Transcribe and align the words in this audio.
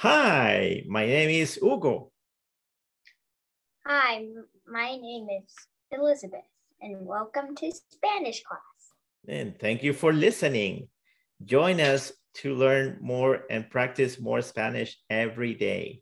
Hi, 0.00 0.82
my 0.88 1.04
name 1.04 1.28
is 1.28 1.56
Hugo. 1.56 2.10
Hi, 3.84 4.24
my 4.66 4.96
name 4.96 5.28
is 5.28 5.52
Elizabeth, 5.92 6.48
and 6.80 7.04
welcome 7.04 7.54
to 7.56 7.70
Spanish 7.70 8.42
class. 8.42 8.96
And 9.28 9.58
thank 9.60 9.82
you 9.82 9.92
for 9.92 10.14
listening. 10.14 10.88
Join 11.44 11.82
us 11.82 12.12
to 12.40 12.54
learn 12.54 12.96
more 13.02 13.44
and 13.50 13.68
practice 13.68 14.18
more 14.18 14.40
Spanish 14.40 14.96
every 15.10 15.52
day. 15.52 16.00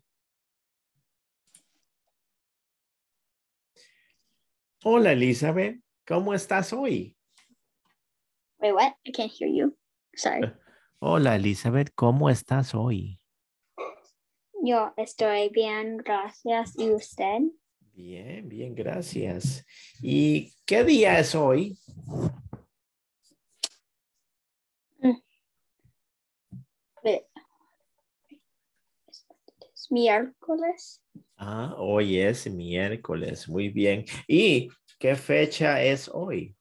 Hola, 4.85 5.11
Elizabeth. 5.11 5.75
¿Cómo 6.07 6.35
estás 6.35 6.72
hoy? 6.72 7.17
Wait, 8.61 8.72
what? 8.72 8.94
I 9.04 9.11
can't 9.11 9.32
hear 9.32 9.49
you. 9.49 9.75
Sorry. 10.14 10.43
Hola, 11.03 11.35
Elizabeth. 11.35 11.90
¿Cómo 11.96 12.30
estás 12.30 12.76
hoy? 12.76 13.18
Yo 14.62 14.93
estoy 14.96 15.48
bien, 15.50 15.96
gracias. 15.98 16.75
¿Y 16.79 16.90
usted? 16.93 17.40
Bien, 17.93 18.48
bien, 18.48 18.75
gracias. 18.75 19.64
¿Y 20.03 20.53
qué 20.67 20.84
día 20.84 21.18
es 21.18 21.34
hoy? 21.34 21.79
Es 29.75 29.90
miércoles. 29.90 31.03
Ah, 31.36 31.75
hoy 31.79 32.19
es 32.19 32.50
miércoles. 32.50 33.48
Muy 33.48 33.69
bien. 33.69 34.05
¿Y 34.27 34.69
qué 34.98 35.14
fecha 35.14 35.83
es 35.83 36.09
hoy? 36.12 36.56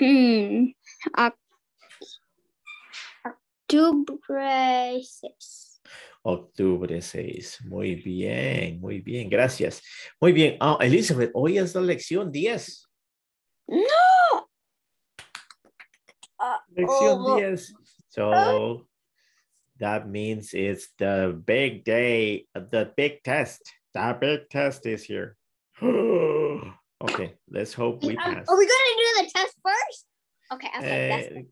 Hmm. 0.00 0.72
Oc- 1.16 1.38
Octubre 3.68 5.00
6. 5.02 5.73
Octubre 6.26 7.02
6. 7.02 7.64
Muy 7.66 7.96
bien, 7.96 8.80
muy 8.80 9.00
bien. 9.00 9.28
Gracias. 9.28 9.82
Muy 10.20 10.32
bien. 10.32 10.56
Ah, 10.58 10.78
Elizabeth, 10.80 11.30
hoy 11.34 11.58
es 11.58 11.74
la 11.74 11.82
lección 11.82 12.32
10. 12.32 12.88
No! 13.68 14.48
Uh, 16.40 16.58
Lección 16.74 17.18
oh, 17.20 17.36
10. 17.36 17.74
So 18.08 18.86
that 19.78 20.08
means 20.08 20.54
it's 20.54 20.88
the 20.98 21.38
big 21.44 21.84
day, 21.84 22.46
the 22.54 22.90
big 22.96 23.22
test. 23.22 23.60
The 23.92 24.16
big 24.18 24.48
test 24.48 24.86
is 24.86 25.04
here. 25.04 25.36
okay, 25.82 27.34
let's 27.50 27.74
hope 27.74 28.02
we 28.02 28.16
um, 28.16 28.34
pass. 28.34 28.48
Are 28.48 28.56
we 28.56 28.66
going 28.66 28.86
to 28.88 28.96
do 28.96 29.24
the 29.24 29.30
test 29.30 29.56
first? 29.62 30.06
Okay, 30.52 30.68
okay. 30.78 31.36
Uh, 31.36 31.42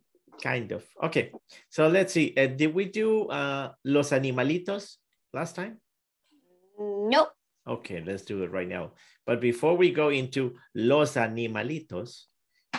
kind 0.43 0.73
of. 0.73 0.85
Okay, 1.03 1.31
so 1.71 1.87
let's 1.89 2.12
see. 2.12 2.35
Uh, 2.37 2.48
did 2.48 2.75
we 2.75 2.87
do 2.87 3.29
uh, 3.29 3.71
Los 3.85 4.11
Animalitos 4.11 4.97
last 5.33 5.55
time? 5.55 5.81
Nope. 6.79 7.31
Okay, 7.67 8.03
let's 8.05 8.25
do 8.25 8.43
it 8.43 8.51
right 8.51 8.69
now. 8.69 8.91
But 9.25 9.41
before 9.41 9.77
we 9.77 9.93
go 9.93 10.09
into 10.09 10.57
Los 10.75 11.15
Animalitos, 11.15 12.25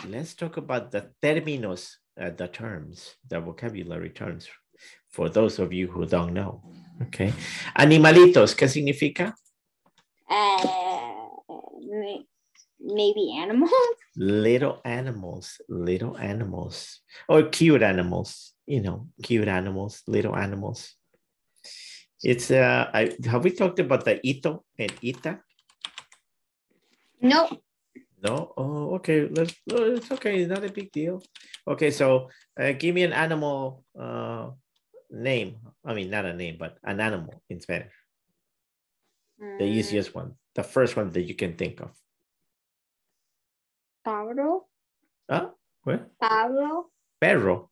let's 0.06 0.34
talk 0.34 0.58
about 0.58 0.90
the 0.90 1.10
términos, 1.22 1.94
uh, 2.20 2.30
the 2.30 2.48
terms, 2.48 3.16
the 3.28 3.40
vocabulary 3.40 4.10
terms, 4.10 4.46
for 5.10 5.30
those 5.30 5.58
of 5.58 5.72
you 5.72 5.88
who 5.88 6.04
don't 6.04 6.34
know. 6.34 6.62
Okay. 7.02 7.32
Animalitos, 7.78 8.54
¿qué 8.54 8.68
significa? 8.68 9.32
Uh, 10.28 10.64
maybe 12.84 13.34
animals. 13.36 13.70
Little 14.16 14.80
animals, 14.84 15.60
little 15.68 16.16
animals, 16.16 17.00
or 17.28 17.42
cute 17.44 17.82
animals, 17.82 18.52
you 18.66 18.80
know, 18.80 19.08
cute 19.22 19.48
animals, 19.48 20.02
little 20.06 20.36
animals. 20.36 20.94
It's, 22.22 22.50
uh, 22.50 22.90
I, 22.94 23.12
have 23.26 23.42
we 23.42 23.50
talked 23.50 23.80
about 23.80 24.04
the 24.04 24.20
ito 24.24 24.64
and 24.78 24.92
ita? 25.02 25.40
No. 27.20 27.48
No? 28.22 28.52
Oh, 28.56 28.94
okay. 28.96 29.28
Let's, 29.28 29.54
it's 29.66 30.10
okay. 30.12 30.40
It's 30.40 30.50
Not 30.50 30.64
a 30.64 30.70
big 30.72 30.92
deal. 30.92 31.22
Okay, 31.66 31.90
so 31.90 32.30
uh, 32.58 32.72
give 32.72 32.94
me 32.94 33.02
an 33.02 33.12
animal 33.12 33.84
uh, 33.98 34.50
name. 35.10 35.56
I 35.84 35.94
mean, 35.94 36.10
not 36.10 36.24
a 36.24 36.32
name, 36.34 36.56
but 36.58 36.78
an 36.84 37.00
animal 37.00 37.42
in 37.50 37.60
Spanish. 37.60 37.92
The 39.58 39.64
Mm, 39.64 39.68
easiest 39.68 40.14
one. 40.14 40.34
The 40.54 40.62
first 40.62 40.96
one 40.96 41.10
that 41.10 41.22
you 41.22 41.34
can 41.34 41.54
think 41.56 41.80
of. 41.80 41.90
Pablo. 44.04 44.66
¿Ah? 45.28 45.50
What? 45.82 46.10
Pablo. 46.20 46.90
Perro. 47.20 47.70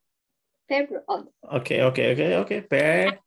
Pedro. 0.67 1.01
Oh, 1.07 1.25
Okay, 1.51 1.81
okay, 1.81 2.13
okay, 2.13 2.35
okay. 2.37 2.61
Per, 2.61 3.19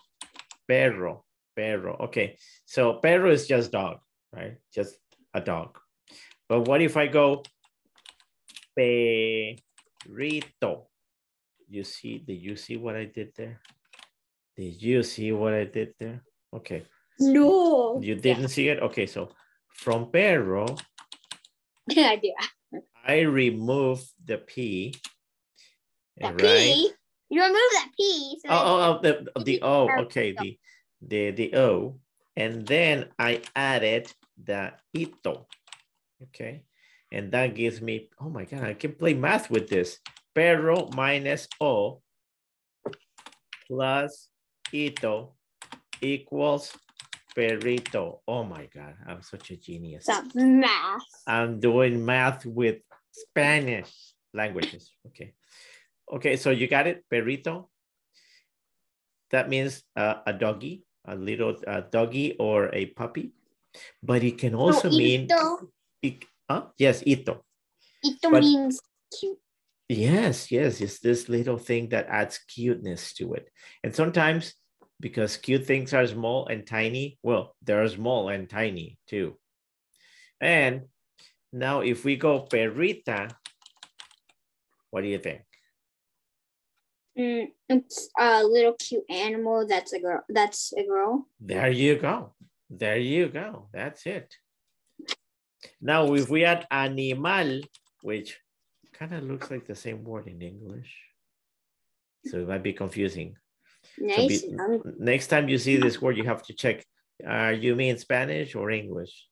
perro, 0.67 1.25
perro. 1.55 1.97
Okay, 2.01 2.37
so 2.65 2.95
perro 2.95 3.31
is 3.31 3.47
just 3.47 3.71
dog, 3.71 3.99
right? 4.33 4.57
Just 4.75 4.97
a 5.35 5.41
dog. 5.41 5.79
But 6.49 6.67
what 6.67 6.83
if 6.83 6.97
I 6.97 7.07
go 7.07 7.43
perrito? 8.77 10.87
You 11.69 11.85
see, 11.85 12.19
did 12.19 12.43
you 12.43 12.57
see 12.57 12.77
what 12.77 12.97
I 12.97 13.05
did 13.05 13.33
there? 13.37 13.61
Did 14.57 14.83
you 14.83 15.03
see 15.03 15.33
what 15.33 15.53
I 15.53 15.65
did 15.65 15.95
there? 15.99 16.23
Okay, 16.55 16.85
no. 17.21 18.01
you 18.03 18.15
didn't 18.15 18.49
see 18.49 18.69
it? 18.69 18.81
Okay, 18.81 19.07
so 19.07 19.29
from 19.69 20.11
perro, 20.11 20.67
Yeah, 21.89 22.11
idea. 22.11 22.35
I 23.07 23.21
remove 23.21 24.05
the 24.25 24.39
P. 24.39 24.95
That 26.19 26.41
right? 26.41 26.41
P. 26.41 26.91
You 27.31 27.43
remove 27.43 27.71
that 27.73 27.91
P. 27.97 28.39
So 28.45 28.49
Oh, 28.51 28.55
oh, 28.55 28.99
oh, 28.99 29.01
the, 29.03 29.43
the 29.45 29.63
O, 29.63 29.89
okay, 30.01 30.33
the, 30.33 30.59
the, 31.03 31.31
the 31.31 31.57
O. 31.57 31.99
And 32.37 32.67
then 32.67 33.09
I 33.19 33.43
added 33.55 34.13
the 34.43 34.73
ito, 34.93 35.47
okay? 36.23 36.63
And 37.13 37.33
that 37.33 37.55
gives 37.55 37.81
me, 37.81 38.11
oh 38.21 38.29
my 38.29 38.45
God, 38.45 38.65
I 38.65 38.75
can 38.75 38.93
play 38.93 39.15
math 39.15 39.51
with 39.51 39.69
this. 39.69 39.99
Perro 40.35 40.89
minus 40.95 41.49
O 41.61 42.03
plus 43.67 44.29
ito 44.73 45.35
equals 46.01 46.77
perrito. 47.37 48.21
Oh 48.29 48.45
my 48.45 48.67
God, 48.67 48.95
I'm 49.07 49.23
such 49.23 49.51
a 49.51 49.57
genius. 49.57 50.07
That's 50.07 50.35
math. 50.35 51.01
I'm 51.27 51.59
doing 51.61 52.05
math 52.05 52.47
with 52.47 52.79
Spanish 53.17 54.13
languages. 54.35 54.93
Okay. 55.09 55.33
Okay, 56.13 56.37
so 56.37 56.51
you 56.51 56.69
got 56.69 56.87
it, 56.87 57.05
perrito. 57.11 57.67
That 59.31 59.49
means 59.49 59.83
uh, 59.97 60.23
a 60.27 60.33
doggy, 60.33 60.85
a 61.05 61.17
little 61.17 61.57
uh, 61.67 61.83
doggy 61.91 62.37
or 62.39 62.71
a 62.73 62.87
puppy. 62.87 63.33
But 64.03 64.23
it 64.23 64.39
can 64.39 64.55
also 64.55 64.89
so 64.89 64.97
mean, 64.97 65.29
it, 66.03 66.25
huh? 66.49 66.71
yes, 66.79 67.03
ito. 67.05 67.43
ito 68.05 68.31
But- 68.31 68.43
means 68.43 68.81
cute. 69.11 69.39
Yes, 69.89 70.51
yes, 70.51 70.81
it's 70.81 70.99
this 70.99 71.29
little 71.29 71.59
thing 71.59 71.91
that 71.91 72.11
adds 72.11 72.43
cuteness 72.43 73.15
to 73.23 73.35
it. 73.35 73.47
And 73.85 73.95
sometimes 73.95 74.55
because 74.99 75.37
cute 75.37 75.65
things 75.65 75.95
are 75.95 76.07
small 76.07 76.47
and 76.49 76.67
tiny, 76.67 77.19
well, 77.23 77.55
they're 77.63 77.87
small 77.87 78.29
and 78.29 78.51
tiny 78.51 78.99
too. 79.07 79.39
And 80.41 80.91
now 81.53 81.81
if 81.81 82.05
we 82.05 82.17
go 82.17 82.45
perrita, 82.45 83.31
what 84.91 85.03
do 85.03 85.09
you 85.09 85.19
think? 85.19 85.43
Mm, 87.19 87.49
it's 87.69 88.09
a 88.19 88.45
little 88.45 88.75
cute 88.75 89.05
animal. 89.09 89.67
That's 89.67 89.93
a 89.93 90.01
girl. 90.01 90.23
That's 90.29 90.73
a 90.77 90.85
girl. 90.85 91.27
There 91.41 91.71
you 91.71 91.97
go. 91.97 92.35
There 92.69 92.99
you 92.99 93.29
go. 93.29 93.69
That's 93.73 94.05
it. 94.07 94.35
Now, 95.81 96.13
if 96.15 96.29
we 96.29 96.45
add 96.45 96.67
animal, 96.71 97.63
which 98.03 98.39
kind 98.93 99.15
of 99.15 99.25
looks 99.25 99.51
like 99.51 99.67
the 99.67 99.75
same 99.75 100.05
word 100.05 100.27
in 100.27 100.43
English, 100.43 100.95
so 102.27 102.39
it 102.39 102.49
might 102.49 102.63
be 102.63 102.73
confusing. 102.73 103.37
So 103.97 104.05
Nice. 104.05 104.43
be- 104.43 104.55
Um, 104.59 104.83
next 104.99 105.29
time 105.29 105.49
you 105.49 105.59
see 105.59 105.77
this 105.77 106.03
word, 106.03 106.17
you 106.17 106.25
have 106.25 106.43
to 106.45 106.55
check, 106.55 106.85
uh, 107.27 107.55
you 107.59 107.75
mean 107.75 107.97
Spanish 107.99 108.55
or 108.55 108.71
English? 108.71 109.27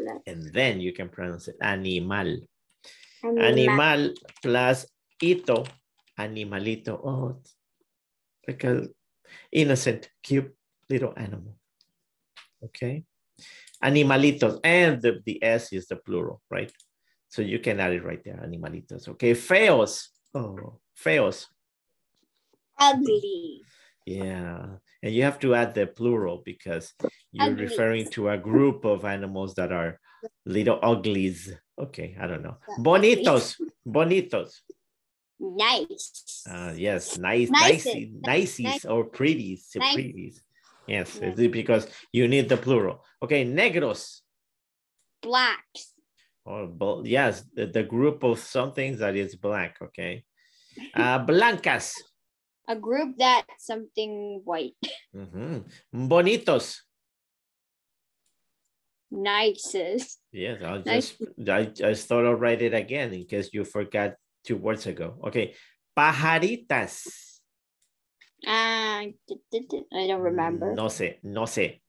Black. 0.00 0.22
And 0.26 0.52
then 0.52 0.80
you 0.80 0.92
can 0.92 1.08
pronounce 1.08 1.48
it 1.48 1.56
animal. 1.60 2.40
animal. 3.22 3.44
Animal 3.44 4.14
plus 4.42 4.86
ito, 5.20 5.64
animalito. 6.18 6.96
Oh, 7.04 7.36
like 8.48 8.64
a 8.64 8.88
innocent, 9.52 10.08
cute 10.22 10.56
little 10.88 11.12
animal. 11.16 11.56
Okay. 12.64 13.04
Animalitos. 13.84 14.60
And 14.64 15.00
the, 15.00 15.20
the 15.24 15.42
S 15.42 15.72
is 15.72 15.86
the 15.86 15.96
plural, 15.96 16.40
right? 16.50 16.72
So 17.28 17.42
you 17.42 17.58
can 17.60 17.78
add 17.80 17.92
it 17.92 18.04
right 18.04 18.22
there, 18.24 18.40
animalitos. 18.42 19.08
Okay. 19.08 19.32
Feos. 19.32 20.08
Oh, 20.34 20.80
feos. 20.96 21.46
Ugly. 22.78 23.62
Yeah. 24.10 24.66
And 25.02 25.14
you 25.14 25.22
have 25.22 25.38
to 25.40 25.54
add 25.54 25.74
the 25.74 25.86
plural 25.86 26.42
because 26.44 26.92
you're 27.32 27.46
Uglies. 27.46 27.70
referring 27.70 28.10
to 28.10 28.28
a 28.30 28.38
group 28.38 28.84
of 28.84 29.04
animals 29.04 29.54
that 29.54 29.72
are 29.72 29.98
little 30.44 30.78
uglies. 30.82 31.52
Okay, 31.78 32.16
I 32.20 32.26
don't 32.26 32.42
know. 32.42 32.56
Bonitos. 32.78 33.56
Bonitos. 33.86 34.60
Nice. 35.38 36.42
Uh, 36.50 36.74
yes, 36.76 37.16
nice, 37.16 37.48
Nices. 37.50 38.08
nicey, 38.20 38.64
Nice. 38.64 38.84
or 38.84 39.04
pretties, 39.04 39.70
Nice. 39.74 39.94
pretties. 39.94 40.42
Yes, 40.86 41.18
Yeah. 41.22 41.48
because 41.48 41.86
you 42.12 42.28
need 42.28 42.48
the 42.50 42.58
plural. 42.58 43.02
Okay, 43.22 43.46
negros. 43.46 44.20
Blacks. 45.22 45.94
Or 46.44 46.68
yes, 47.04 47.44
the, 47.54 47.66
the 47.66 47.82
group 47.84 48.22
of 48.22 48.38
something 48.38 48.96
that 48.98 49.16
is 49.16 49.36
black. 49.36 49.76
Okay. 49.80 50.24
Uh, 50.94 51.18
blancas. 51.24 51.94
A 52.70 52.76
group 52.76 53.18
that 53.18 53.46
something 53.58 54.42
white. 54.44 54.78
Mhm. 55.14 55.64
Bonitos. 55.92 56.86
Nicest. 59.10 60.20
Yes, 60.30 60.62
I'll 60.62 60.82
just 60.82 61.16
I 61.48 61.64
just 61.64 62.06
thought 62.06 62.24
I'll 62.24 62.34
write 62.38 62.62
it 62.62 62.74
again 62.74 63.12
in 63.12 63.24
case 63.26 63.50
you 63.52 63.64
forgot 63.64 64.14
two 64.44 64.56
words 64.56 64.86
ago. 64.86 65.18
Okay. 65.26 65.54
Pajaritas. 65.98 67.02
Ah, 68.46 69.02
d- 69.26 69.84
I 69.92 70.06
don't 70.06 70.22
remember. 70.22 70.72
No 70.74 70.86
sé, 70.86 71.18
no 71.24 71.42
sé. 71.46 71.80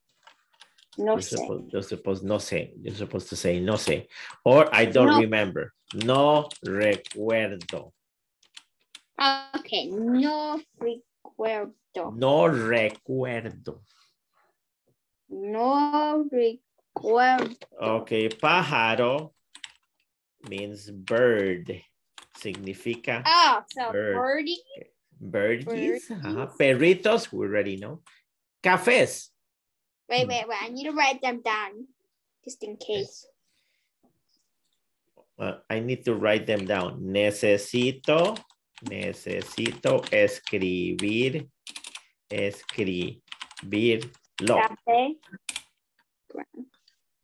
No 0.98 1.12
you're, 1.12 1.18
sé. 1.22 1.36
supposed, 1.38 1.72
you're 1.72 1.82
supposed 1.82 2.24
no 2.24 2.36
sé. 2.38 2.72
You're 2.82 2.96
supposed 2.96 3.28
to 3.28 3.36
say 3.36 3.60
no 3.60 3.74
sé. 3.74 4.08
Or 4.44 4.68
I 4.74 4.86
don't 4.86 5.06
No. 5.14 5.20
remember. 5.20 5.72
No 5.94 6.48
recuerdo. 6.66 7.92
Okay, 9.56 9.86
no 9.90 10.60
recuerdo. 10.80 12.12
No 12.16 12.48
recuerdo. 12.48 13.80
No 15.28 16.24
recuerdo. 16.30 17.56
Okay, 17.80 18.28
pájaro 18.28 19.32
means 20.48 20.90
bird. 20.90 21.82
Significa 22.36 23.22
Oh, 23.24 23.62
so 23.68 23.92
Bird. 23.92 24.16
birdie. 24.16 24.62
birdies. 25.20 25.64
birdies. 25.64 26.10
ajá. 26.10 26.50
Perritos, 26.58 27.30
we 27.32 27.46
already 27.46 27.76
know. 27.76 28.00
Cafés. 28.62 29.28
Wait, 30.08 30.26
wait, 30.26 30.48
wait. 30.48 30.58
I 30.60 30.68
need 30.70 30.84
to 30.84 30.92
write 30.92 31.20
them 31.22 31.40
down 31.42 31.86
just 32.44 32.62
in 32.64 32.76
case. 32.76 33.26
Uh, 35.38 35.58
I 35.70 35.80
need 35.80 36.04
to 36.04 36.14
write 36.14 36.46
them 36.46 36.66
down. 36.66 37.00
Necesito, 37.00 38.36
necesito 38.82 40.02
escribir, 40.10 41.48
escribirlo. 42.30 43.22
Cafe. 44.38 45.18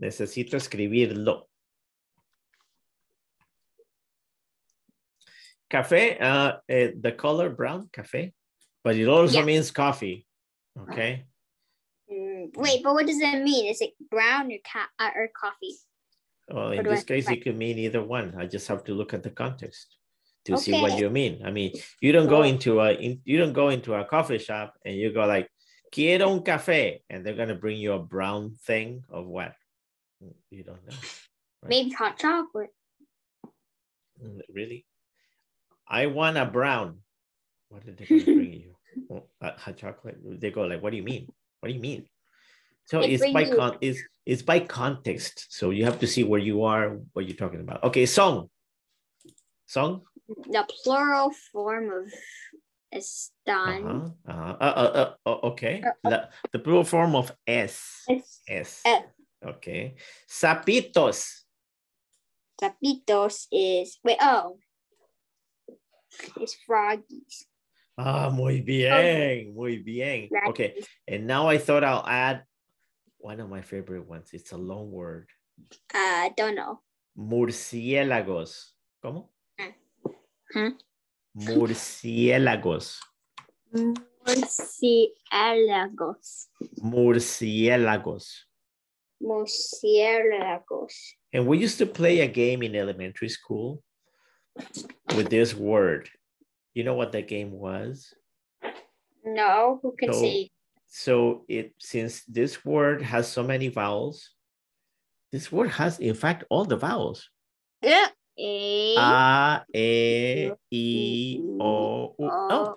Necesito 0.01 0.57
escribirlo. 0.57 1.49
Café, 5.71 6.17
uh, 6.21 6.61
the 6.67 7.13
color 7.13 7.51
brown, 7.51 7.89
café, 7.93 8.33
but 8.83 8.97
it 8.97 9.07
also 9.07 9.43
means 9.43 9.71
coffee. 9.71 10.27
Okay. 10.81 11.27
Mm, 12.11 12.57
wait, 12.57 12.83
but 12.83 12.95
what 12.95 13.07
does 13.07 13.21
it 13.21 13.43
mean? 13.43 13.67
Is 13.71 13.83
it 13.83 13.93
brown 14.11 14.51
or 14.51 14.59
ca- 14.65 14.89
uh, 14.99 15.11
or 15.15 15.29
coffee? 15.39 15.77
Well, 16.49 16.71
in 16.73 16.87
Or 16.87 16.91
this 16.95 17.05
case, 17.05 17.29
it 17.29 17.43
could 17.45 17.59
mean 17.59 17.79
either 17.79 18.03
one. 18.03 18.35
I 18.39 18.47
just 18.47 18.67
have 18.69 18.83
to 18.85 18.95
look 18.95 19.13
at 19.13 19.23
the 19.23 19.31
context 19.31 19.98
to 20.47 20.57
see 20.57 20.73
what 20.83 20.99
you 20.99 21.11
mean. 21.11 21.43
I 21.45 21.51
mean, 21.51 21.73
you 22.01 22.13
don't 22.13 22.29
go 22.29 22.43
into 22.43 22.81
a 22.81 22.93
in, 22.93 23.21
you 23.25 23.39
don't 23.39 23.53
go 23.53 23.69
into 23.69 23.95
a 23.95 24.05
coffee 24.05 24.39
shop 24.39 24.75
and 24.85 24.95
you 24.97 25.13
go 25.13 25.25
like, 25.27 25.49
quiero 25.93 26.31
un 26.33 26.41
café, 26.41 27.01
and 27.11 27.25
they're 27.25 27.35
gonna 27.37 27.55
bring 27.55 27.77
you 27.79 27.93
a 27.93 27.99
brown 27.99 28.55
thing 28.65 29.05
of 29.11 29.27
what? 29.27 29.55
You 30.51 30.65
don't 30.65 30.85
know. 30.87 30.97
Right. 31.63 31.71
Maybe 31.71 31.91
hot 31.91 32.19
chocolate. 32.19 32.71
Mm, 34.23 34.41
Really? 34.53 34.87
I 35.89 36.07
want 36.07 36.37
a 36.37 36.45
brown. 36.45 36.99
What 37.69 37.85
did 37.85 37.97
they 37.99 38.07
bring 38.25 38.53
you? 38.53 38.75
Hot 39.41 39.77
chocolate. 39.77 40.19
They 40.41 40.51
go 40.51 40.63
like, 40.63 40.83
what 40.83 40.91
do 40.91 40.97
you 40.97 41.03
mean? 41.03 41.29
What 41.61 41.69
do 41.69 41.75
you 41.75 41.81
mean? 41.81 42.07
So 42.87 43.01
They 43.01 43.13
it's 43.13 43.33
by 43.33 43.43
you- 43.43 43.57
con 43.57 43.77
it's 43.81 44.01
it's 44.25 44.43
by 44.43 44.61
context. 44.61 45.47
So 45.51 45.71
you 45.71 45.85
have 45.85 45.99
to 46.01 46.07
see 46.07 46.25
where 46.25 46.41
you 46.41 46.65
are, 46.65 46.99
what 47.13 47.27
you're 47.27 47.37
talking 47.37 47.61
about. 47.61 47.85
Okay, 47.85 48.07
song. 48.07 48.49
Song. 49.67 50.03
The 50.29 50.67
plural 50.85 51.31
form 51.53 51.91
of 51.91 52.13
están. 52.93 53.85
Uh-huh. 53.85 54.11
Uh, 54.29 54.57
uh, 54.61 54.75
uh, 54.77 54.93
uh, 54.95 55.15
uh, 55.27 55.39
okay. 55.53 55.83
Uh, 55.85 55.89
uh. 55.89 56.11
La- 56.11 56.29
the 56.53 56.59
plural 56.59 56.85
form 56.85 57.15
of 57.15 57.33
es. 57.47 58.05
Es- 58.09 58.43
Es. 58.47 58.83
eh, 58.85 59.03
Okay. 59.45 59.95
Sapitos. 60.29 61.45
Tapitos 62.61 63.47
is 63.53 63.99
wait. 64.03 64.19
Oh, 64.21 64.59
it's 66.41 66.57
froggies. 66.67 67.47
Ah, 67.97 68.31
muy 68.31 68.61
bien, 68.63 69.55
muy 69.55 69.79
bien. 69.79 70.29
Okay, 70.49 70.75
and 71.07 71.27
now 71.27 71.49
I 71.49 71.59
thought 71.59 71.83
I'll 71.85 72.07
add 72.07 72.45
one 73.19 73.41
of 73.41 73.49
my 73.49 73.61
favorite 73.63 74.07
ones. 74.07 74.31
It's 74.33 74.53
a 74.53 74.57
long 74.57 74.91
word. 74.91 75.29
Uh, 75.95 76.31
don't 76.37 76.55
know. 76.55 76.81
Murciélagos. 77.17 78.73
¿Cómo? 79.03 79.31
Huh? 80.53 80.71
Murciélagos. 81.37 82.99
Murciélagos. 83.75 86.47
Murciélagos. 86.83 88.45
Murciélagos. 89.23 90.93
And 91.33 91.47
we 91.47 91.59
used 91.59 91.79
to 91.79 91.87
play 91.87 92.21
a 92.21 92.27
game 92.27 92.63
in 92.63 92.75
elementary 92.75 93.29
school 93.29 93.83
with 95.15 95.29
this 95.31 95.55
word. 95.55 96.09
You 96.75 96.85
know 96.85 96.95
what 96.95 97.13
the 97.13 97.23
game 97.23 97.53
was? 97.53 98.13
No, 99.25 99.79
who 99.83 99.95
can 99.99 100.13
So- 100.13 100.21
say? 100.21 100.51
So 100.91 101.45
it 101.49 101.75
since 101.79 102.25
this 102.25 102.65
word 102.65 103.03
has 103.03 103.31
so 103.31 103.43
many 103.43 103.69
vowels, 103.69 104.31
this 105.31 105.53
word 105.53 105.69
has 105.73 105.99
in 106.01 106.15
fact 106.15 106.45
all 106.49 106.65
the 106.65 106.79
vowels. 106.79 107.29
Yeah. 107.83 108.09
A. 108.39 108.95
A, 109.75 110.53
E, 110.71 111.41
I, 111.41 111.63
O, 111.63 112.15
U. 112.19 112.31
Oh, 112.31 112.37
O. 112.51 112.77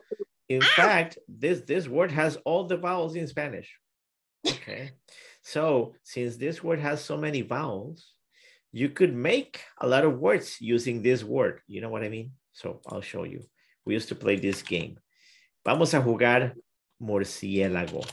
in 0.50 0.62
fact, 0.62 1.18
this 1.28 1.62
this 1.62 1.88
word 1.88 2.12
has 2.12 2.38
all 2.46 2.66
the 2.66 2.78
vowels 2.78 3.16
in 3.16 3.28
Spanish. 3.28 3.78
Okay. 4.48 4.92
so 5.44 5.94
since 6.04 6.36
this 6.38 6.64
word 6.64 6.80
has 6.80 7.04
so 7.04 7.18
many 7.18 7.42
vowels, 7.42 8.14
you 8.72 8.90
could 8.90 9.14
make 9.14 9.62
a 9.80 9.88
lot 9.88 10.04
of 10.04 10.20
words 10.20 10.58
using 10.60 11.02
this 11.02 11.24
word. 11.24 11.62
You 11.68 11.82
know 11.82 11.90
what 11.90 12.04
I 12.04 12.10
mean? 12.10 12.32
So 12.54 12.82
I'll 12.88 13.02
show 13.02 13.24
you. 13.24 13.44
We 13.86 13.94
used 13.94 14.10
to 14.10 14.16
play 14.16 14.38
this 14.38 14.62
game. 14.62 14.98
Vamos 15.66 15.94
a 15.94 16.02
jugar 16.02 16.54
murciélago. 17.02 18.06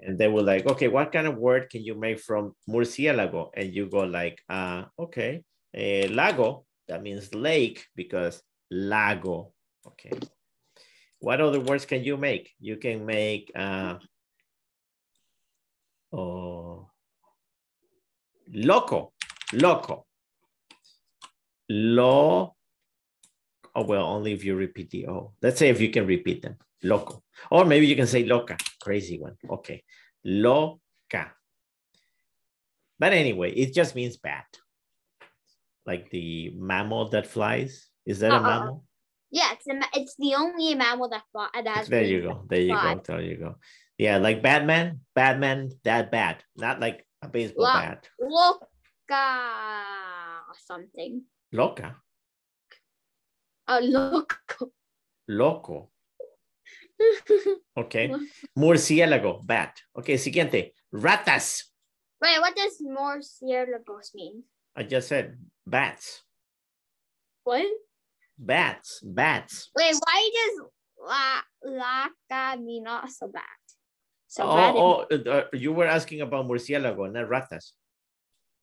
And 0.00 0.18
they 0.18 0.28
were 0.28 0.42
like, 0.42 0.66
okay, 0.66 0.88
what 0.88 1.12
kind 1.12 1.26
of 1.26 1.36
word 1.36 1.70
can 1.70 1.84
you 1.84 1.94
make 1.94 2.20
from 2.20 2.54
murciélago? 2.68 3.50
And 3.56 3.74
you 3.74 3.86
go 3.86 4.00
like, 4.00 4.40
uh, 4.48 4.84
okay, 4.98 5.42
eh, 5.74 6.08
lago, 6.10 6.66
that 6.88 7.02
means 7.02 7.34
lake 7.34 7.86
because 7.94 8.42
lago. 8.70 9.52
Okay. 9.86 10.12
What 11.20 11.40
other 11.40 11.60
words 11.60 11.84
can 11.84 12.04
you 12.04 12.16
make? 12.16 12.50
You 12.60 12.76
can 12.76 13.04
make 13.04 13.50
uh 13.54 13.96
oh 16.12 16.88
loco, 18.52 19.12
loco. 19.52 20.06
Lo 21.70 22.54
oh 23.74 23.82
well, 23.82 24.06
only 24.06 24.32
if 24.32 24.44
you 24.44 24.54
repeat 24.56 24.90
the 24.90 25.06
O. 25.08 25.32
Let's 25.42 25.58
say 25.58 25.68
if 25.68 25.80
you 25.80 25.90
can 25.90 26.06
repeat 26.06 26.42
them. 26.42 26.56
Loco. 26.82 27.22
Or 27.50 27.64
maybe 27.64 27.86
you 27.86 27.96
can 27.96 28.06
say 28.06 28.24
loca, 28.24 28.56
crazy 28.80 29.18
one. 29.18 29.36
Okay. 29.50 29.82
Loca. 30.24 31.32
But 32.98 33.12
anyway, 33.12 33.52
it 33.52 33.74
just 33.74 33.94
means 33.94 34.16
bat. 34.16 34.46
Like 35.88 36.10
the 36.12 36.52
mammal 36.52 37.08
that 37.16 37.26
flies. 37.26 37.88
Is 38.04 38.20
that 38.20 38.30
a 38.32 38.34
Uh-uh. 38.36 38.42
mammal? 38.44 38.84
Yeah, 39.32 39.52
it's 39.56 39.66
a, 39.68 39.76
it's 39.98 40.14
the 40.18 40.34
only 40.36 40.74
mammal 40.74 41.08
that 41.08 41.24
fly, 41.32 41.48
that 41.54 41.66
has 41.66 41.88
There 41.88 42.04
you 42.04 42.20
go. 42.28 42.44
There 42.48 42.60
you 42.60 42.76
go. 42.76 43.00
There 43.04 43.20
you 43.24 43.36
go. 43.36 43.56
Yeah, 43.96 44.18
like 44.18 44.42
Batman, 44.42 45.00
Batman, 45.14 45.70
that 45.84 46.10
bat, 46.12 46.44
not 46.56 46.78
like 46.80 47.06
a 47.24 47.28
baseball 47.28 47.64
Lo- 47.66 47.80
bat. 47.80 48.08
Loca 48.20 49.26
or 50.48 50.56
something. 50.60 51.24
Loca, 51.52 51.96
Oh, 53.70 53.76
uh, 53.76 53.80
loco. 53.80 54.72
loco. 55.28 55.90
Okay. 57.76 58.12
Murciélago, 58.56 59.40
bat. 59.46 59.80
Okay, 59.96 60.16
siguiente. 60.16 60.72
Ratas. 60.92 61.64
Wait, 62.20 62.40
what 62.40 62.56
does 62.56 62.82
murciélagos 62.82 64.14
mean? 64.14 64.42
I 64.76 64.82
just 64.84 65.08
said 65.08 65.36
bats. 65.68 66.22
What? 67.44 67.66
Bats. 68.38 69.00
Bats. 69.02 69.70
Wait, 69.76 69.94
why 69.94 70.30
does 70.34 70.68
la 70.98 71.42
laca 71.64 72.62
mean 72.62 72.86
also 72.86 73.28
bat? 73.28 73.42
So 74.26 74.44
oh, 74.44 74.56
bat 74.56 74.74
oh, 74.76 75.06
uh, 75.10 75.30
uh, 75.30 75.44
you 75.52 75.72
were 75.72 75.86
asking 75.86 76.20
about 76.20 76.46
murciélago, 76.46 77.10
not 77.12 77.28
ratas. 77.28 77.72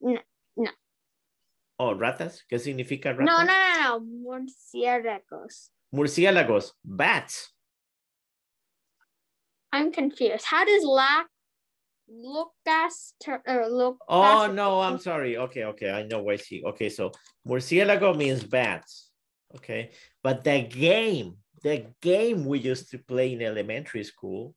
No, 0.02 0.20
no. 0.58 0.72
Oh, 1.80 1.96
ratas. 1.96 2.42
¿Qué 2.50 2.60
significa 2.60 3.14
ratas? 3.14 3.26
no, 3.26 3.44
no, 3.44 3.46
no, 3.46 3.82
no, 3.82 4.00
murciélagos. 4.00 5.72
Murciélagos, 5.94 6.72
bats. 6.84 7.52
I'm 9.72 9.92
confused. 9.92 10.46
How 10.46 10.64
does 10.64 10.84
la 10.84 11.26
Lucas, 12.08 13.14
or 13.48 13.68
Lucas. 13.70 14.06
Oh, 14.08 14.48
no, 14.54 14.82
I'm 14.82 14.98
sorry. 14.98 15.38
Okay, 15.38 15.64
okay, 15.66 15.90
I 15.92 16.04
know 16.04 16.22
why 16.22 16.36
she, 16.36 16.64
okay, 16.64 16.90
so 16.90 17.12
murciélago 17.48 18.16
means 18.16 18.44
bats, 18.44 19.12
okay? 19.56 19.92
But 20.24 20.44
the 20.44 20.62
game, 20.62 21.38
the 21.64 21.88
game 22.02 22.46
we 22.46 22.60
used 22.60 22.92
to 22.92 23.00
play 23.00 23.34
in 23.34 23.42
elementary 23.42 24.04
school 24.04 24.54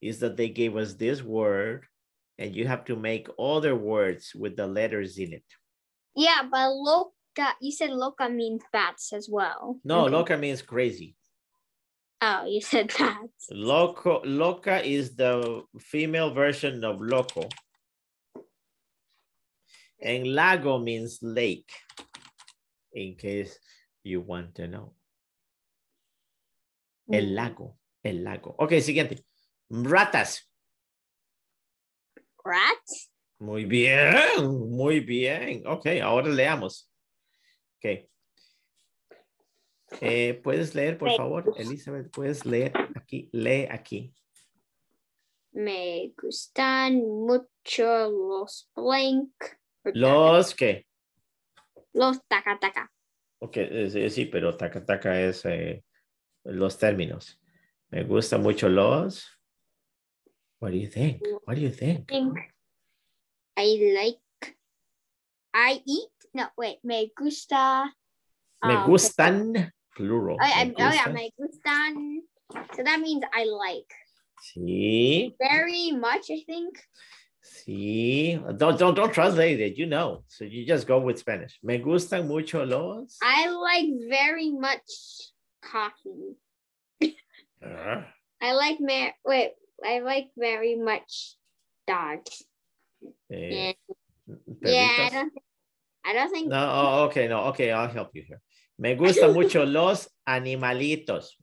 is 0.00 0.20
that 0.20 0.36
they 0.36 0.48
gave 0.48 0.76
us 0.76 0.94
this 0.94 1.22
word 1.22 1.84
and 2.38 2.54
you 2.54 2.66
have 2.66 2.84
to 2.84 2.96
make 2.96 3.28
other 3.38 3.74
words 3.74 4.32
with 4.34 4.56
the 4.56 4.66
letters 4.66 5.18
in 5.18 5.32
it. 5.32 5.44
Yeah, 6.14 6.42
but 6.50 6.70
loca, 6.70 7.54
you 7.60 7.72
said 7.72 7.90
loca 7.90 8.28
means 8.30 8.62
bats 8.72 9.12
as 9.12 9.28
well. 9.30 9.80
No, 9.84 10.04
Okay. 10.04 10.14
loca 10.14 10.36
means 10.38 10.62
crazy. 10.62 11.14
Oh, 12.20 12.44
you 12.46 12.60
said 12.60 12.90
that. 12.98 13.28
Loco, 13.50 14.20
loca 14.24 14.84
is 14.84 15.14
the 15.14 15.62
female 15.78 16.32
version 16.34 16.82
of 16.84 17.00
loco. 17.00 17.48
And 20.00 20.34
lago 20.34 20.78
means 20.78 21.18
lake, 21.22 21.70
in 22.92 23.16
case 23.16 23.58
you 24.04 24.20
want 24.20 24.54
to 24.56 24.66
know. 24.68 24.94
El 27.10 27.24
Mm. 27.24 27.34
lago, 27.34 27.76
el 28.04 28.22
lago. 28.22 28.54
Ok, 28.58 28.80
siguiente. 28.80 29.24
Ratas. 29.70 30.42
Rats? 32.44 33.10
Muy 33.40 33.64
bien, 33.64 34.46
muy 34.70 35.00
bien. 35.00 35.62
Ok, 35.66 35.86
ahora 36.02 36.28
leamos. 36.28 36.90
Ok. 37.78 38.08
Eh, 40.00 40.34
¿Puedes 40.42 40.74
leer, 40.74 40.98
por 40.98 41.14
favor? 41.16 41.54
Elizabeth, 41.56 42.10
¿puedes 42.10 42.44
leer 42.44 42.72
aquí? 42.94 43.28
Lee 43.32 43.66
aquí. 43.70 44.12
Me 45.52 46.12
gustan 46.20 46.98
mucho 46.98 48.10
los 48.10 48.70
blank. 48.76 49.32
Los 49.84 50.54
que. 50.54 50.86
Los 51.94 52.24
taca 52.28 52.58
taca. 52.60 52.92
Ok, 53.40 53.56
eh, 53.56 53.90
sí, 53.90 54.10
sí, 54.10 54.24
pero 54.26 54.56
taca 54.56 54.84
taca 54.84 55.20
es 55.20 55.44
eh, 55.46 55.84
los 56.44 56.78
términos. 56.78 57.40
Me 57.90 58.04
gustan 58.04 58.42
mucho 58.42 58.68
los. 58.68 59.26
What 60.60 60.70
do 60.70 60.76
you 60.76 60.88
think? 60.88 61.22
What 61.46 61.56
do 61.56 61.62
you 61.62 61.70
think? 61.70 62.08
think 62.08 62.36
I 63.56 63.92
like. 63.94 64.56
I 65.54 65.82
eat. 65.86 66.12
No, 66.34 66.50
wait. 66.56 66.78
Me 66.82 67.10
gusta. 67.16 67.96
Me 68.62 68.76
um, 68.76 68.86
gustan, 68.86 69.72
plural. 69.98 70.38
Oh, 70.40 70.46
yeah, 70.46 70.64
me 70.64 70.74
oh, 70.78 70.92
yeah, 70.94 71.12
me 71.12 71.32
gustan. 71.34 72.22
So 72.76 72.82
that 72.86 73.00
means 73.00 73.24
I 73.34 73.44
like 73.44 73.90
Sí, 74.38 75.34
very 75.38 75.90
much. 75.92 76.30
I 76.30 76.40
think. 76.46 76.78
sí. 77.42 78.38
Don't, 78.56 78.78
don't, 78.78 78.94
don't 78.94 79.12
translate 79.12 79.58
it, 79.60 79.76
you 79.76 79.86
know. 79.86 80.22
So 80.28 80.44
you 80.44 80.64
just 80.64 80.86
go 80.86 81.00
with 81.00 81.18
Spanish. 81.18 81.58
Me 81.62 81.78
gustan 81.78 82.28
mucho 82.28 82.64
los. 82.64 83.18
I 83.20 83.50
like 83.50 83.90
very 84.08 84.50
much 84.52 84.88
coffee. 85.60 86.38
Ah, 87.60 88.06
I 88.40 88.52
like. 88.54 88.78
Wait. 89.26 89.50
I 89.84 89.98
like 90.00 90.28
very 90.38 90.76
much 90.76 91.34
dogs. 91.86 92.44
eh, 93.32 93.72
Yeah. 93.72 93.72
Yeah. 94.62 94.96
I 94.98 95.10
don't. 95.10 95.30
Think, 95.30 95.44
I 96.06 96.12
don't 96.12 96.30
think. 96.30 96.48
No, 96.48 96.62
oh, 96.70 97.04
okay, 97.06 97.26
no, 97.28 97.50
okay, 97.50 97.70
I'll 97.72 97.88
help 97.90 98.10
you 98.14 98.22
here. 98.22 98.40
Me 98.78 98.94
gustan 98.94 99.32
mucho 99.34 99.64
los 99.64 100.08
animalitos. 100.24 101.36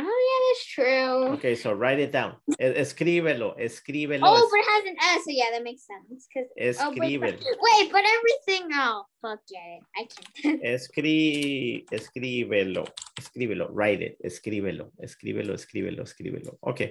Oh 0.00 0.04
yeah, 0.04 0.40
that's 0.48 0.64
true. 0.74 1.32
Okay, 1.34 1.54
so 1.56 1.72
write 1.74 1.98
it 1.98 2.12
down. 2.12 2.36
E- 2.58 2.80
Escríbelo, 2.80 3.56
escríbelo. 3.58 4.22
Oh, 4.26 4.48
but 4.50 4.60
it 4.60 4.66
has 4.66 4.84
an 4.86 4.96
S, 5.18 5.24
so 5.24 5.30
yeah, 5.30 5.50
that 5.52 5.62
makes 5.62 5.84
sense. 5.86 6.26
Cause 6.32 6.46
es- 6.56 6.78
oh, 6.80 6.92
but, 6.94 7.02
escríbelo. 7.02 7.38
wait, 7.60 7.92
but 7.92 8.02
everything. 8.06 8.70
Oh, 8.72 9.04
forget 9.20 9.60
it. 9.76 9.82
I 9.96 10.06
can't. 10.06 10.62
Escrí, 10.62 11.84
escríbelo, 11.90 12.84
escríbelo, 13.18 13.68
write 13.70 14.02
it, 14.02 14.16
escríbelo, 14.24 14.92
escríbelo, 15.02 15.54
escríbelo, 15.54 16.02
escríbelo. 16.04 16.56
Ok. 16.60 16.82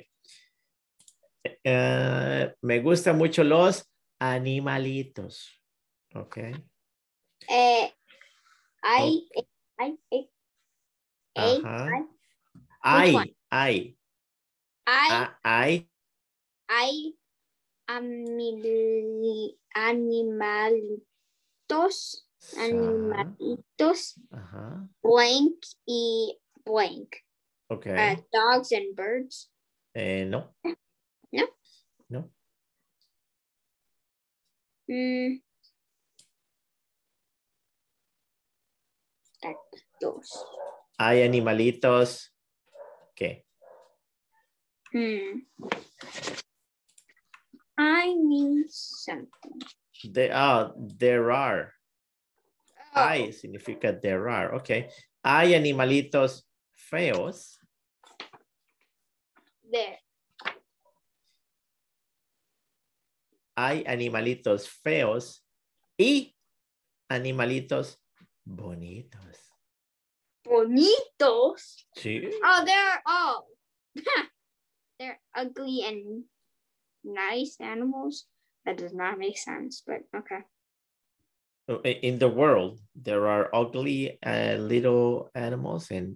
Eh, 1.63 2.53
me 2.61 2.79
gustan 2.81 3.17
mucho 3.17 3.43
los 3.43 3.89
animalitos. 4.19 5.59
Ok. 6.13 6.37
Eh, 7.49 7.93
I, 8.87 9.19
I, 9.79 9.97
I, 10.11 10.29
I, 11.35 11.59
Ajá. 11.59 12.07
Which 13.03 13.13
one? 13.13 13.29
Ay, 13.51 13.51
ay, 13.51 13.97
I, 14.87 15.07
a- 15.11 15.37
ay, 15.43 15.89
I, 16.69 17.13
amil- 17.89 19.57
animalitos, 19.75 21.03
animalitos, 22.57 24.15
Ajá. 24.31 24.87
blank 25.03 25.65
y 25.85 26.39
blank. 26.63 27.17
Ok. 27.69 27.87
Uh, 27.87 28.15
dogs 28.31 28.71
and 28.71 28.95
birds. 28.95 29.51
Eh, 29.93 30.23
no. 30.25 30.55
No? 31.33 31.47
No. 32.09 32.31
Mm. 34.89 35.41
Dos. 39.99 40.45
Hay 40.97 41.23
animalitos. 41.23 42.33
¿Qué? 43.15 43.45
Hmm. 44.93 45.41
I 47.77 48.13
need 48.15 48.69
something. 48.69 49.59
There 50.03 50.33
are, 50.33 50.73
there 50.77 51.31
are. 51.31 51.73
Oh, 52.95 53.07
Hay 53.07 53.31
significa 53.31 53.93
there 54.01 54.29
are. 54.29 54.55
Ok. 54.55 54.89
Hay 55.23 55.53
animalitos 55.53 56.47
feos. 56.73 57.57
there. 59.71 59.99
Hay 63.55 63.83
animalitos 63.87 64.69
feos 64.69 65.43
y 65.97 66.35
animalitos 67.09 67.99
bonitos. 68.47 69.37
Bonitos. 70.45 71.83
Sí. 71.95 72.31
Oh, 72.43 72.63
they're 72.65 73.01
all. 73.05 73.47
they're 74.99 75.19
ugly 75.35 75.83
and 75.85 76.23
nice 77.03 77.57
animals. 77.59 78.25
That 78.65 78.77
does 78.77 78.93
not 78.93 79.19
make 79.19 79.37
sense, 79.37 79.83
but 79.85 80.03
okay. 80.15 80.43
In 81.83 82.19
the 82.19 82.29
world, 82.29 82.79
there 82.95 83.27
are 83.27 83.53
ugly 83.53 84.19
uh, 84.25 84.55
little 84.55 85.29
animals 85.35 85.91
and 85.91 86.15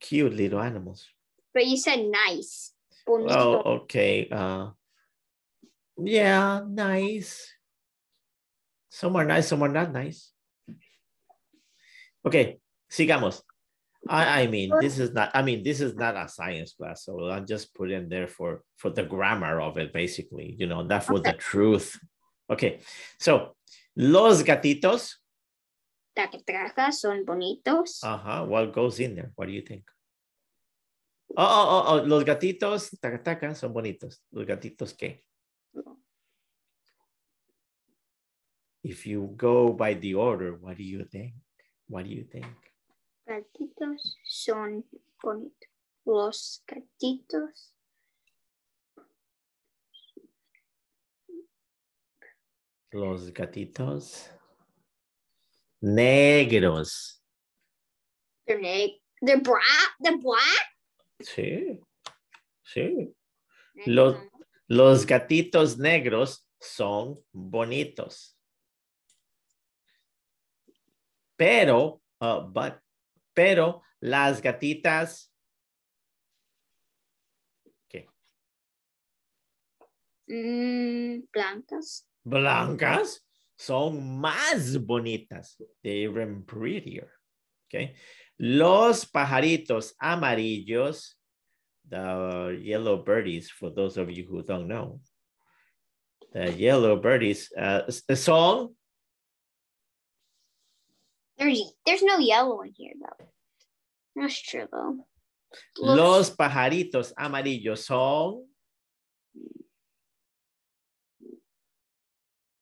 cute 0.00 0.34
little 0.34 0.60
animals. 0.60 1.06
But 1.52 1.66
you 1.66 1.76
said 1.76 2.10
nice. 2.10 2.72
Bonito. 3.06 3.34
Oh, 3.38 3.70
okay. 3.86 4.26
Uh, 4.30 4.70
yeah, 5.98 6.62
nice. 6.66 7.54
Some 8.90 9.14
are 9.14 9.24
nice, 9.24 9.46
some 9.46 9.62
are 9.62 9.70
not 9.70 9.92
nice. 9.92 10.33
Okay, 12.24 12.58
sigamos. 12.90 13.42
I, 14.08 14.42
I 14.42 14.46
mean, 14.48 14.70
this 14.80 14.98
is 14.98 15.12
not, 15.12 15.30
I 15.32 15.42
mean, 15.42 15.62
this 15.62 15.80
is 15.80 15.94
not 15.94 16.16
a 16.16 16.28
science 16.28 16.74
class, 16.74 17.04
so 17.04 17.24
I'll 17.28 17.44
just 17.44 17.74
put 17.74 17.90
in 17.90 18.08
there 18.08 18.28
for, 18.28 18.62
for 18.76 18.90
the 18.90 19.02
grammar 19.02 19.60
of 19.60 19.78
it, 19.78 19.92
basically, 19.92 20.56
you 20.58 20.66
know, 20.66 20.86
that 20.88 21.04
for 21.04 21.20
the 21.20 21.32
truth. 21.32 21.98
Okay, 22.50 22.80
so, 23.18 23.56
los 23.96 24.42
gatitos, 24.42 25.14
Tacatracas 26.14 27.00
son 27.00 27.24
bonitos. 27.24 28.04
uh-huh, 28.04 28.44
what 28.44 28.72
goes 28.72 29.00
in 29.00 29.16
there? 29.16 29.32
What 29.34 29.46
do 29.46 29.52
you 29.52 29.62
think? 29.62 29.84
Oh, 31.36 31.42
oh, 31.42 31.68
oh, 31.68 32.00
oh, 32.00 32.02
los 32.04 32.22
gatitos, 32.24 32.94
taca, 33.00 33.22
taca, 33.22 33.56
son 33.56 33.72
bonitos. 33.72 34.18
Los 34.32 34.46
gatitos, 34.46 34.94
¿qué? 34.96 35.20
If 38.84 39.06
you 39.06 39.32
go 39.34 39.72
by 39.72 39.94
the 39.94 40.14
order, 40.14 40.54
what 40.54 40.76
do 40.76 40.84
you 40.84 41.04
think? 41.04 41.32
What 41.88 42.04
do 42.04 42.10
you 42.10 42.24
think? 42.24 42.46
Gatitos 43.28 44.16
son 44.24 44.84
bonitos. 45.22 45.68
Los 46.06 46.62
gatitos. 46.66 47.72
Los 52.92 53.32
gatitos 53.32 54.30
negros. 55.80 57.20
They're 58.46 58.60
neg- 58.60 59.00
They're 59.22 59.40
black. 59.40 59.96
They're 60.00 60.18
black. 60.18 60.66
Sí, 61.22 61.80
sí. 62.62 63.14
Los- 63.86 64.16
Los 64.68 65.04
gatitos 65.06 65.76
negros 65.78 66.46
son 66.60 67.16
bonitos. 67.32 68.33
Pero, 71.36 72.00
uh, 72.20 72.40
but, 72.40 72.80
pero 73.34 73.82
las 74.00 74.40
gatitas. 74.40 75.30
¿Qué? 77.88 78.06
Mm, 80.28 81.26
blancas. 81.32 82.06
Blancas 82.24 83.24
son 83.56 84.20
más 84.20 84.78
bonitas. 84.78 85.60
They're 85.82 86.10
even 86.10 86.44
prettier. 86.44 87.10
Okay. 87.68 87.94
Los 88.38 89.04
pajaritos 89.04 89.94
amarillos, 90.00 91.16
the 91.88 92.58
yellow 92.62 93.02
birdies, 93.02 93.50
for 93.50 93.70
those 93.70 93.96
of 93.96 94.10
you 94.10 94.24
who 94.24 94.42
don't 94.42 94.68
know, 94.68 95.00
the 96.32 96.52
yellow 96.52 96.96
birdies 96.96 97.52
uh, 97.56 97.90
son. 97.90 98.74
There's 101.38 101.74
there's 101.84 102.02
no 102.02 102.18
yellow 102.18 102.62
in 102.62 102.72
here 102.76 102.94
though. 103.00 103.26
That's 104.16 104.40
true 104.40 104.68
though. 104.70 105.06
Los 105.76 106.30
pajaritos 106.30 107.12
amarillos 107.16 107.84
son 107.84 108.46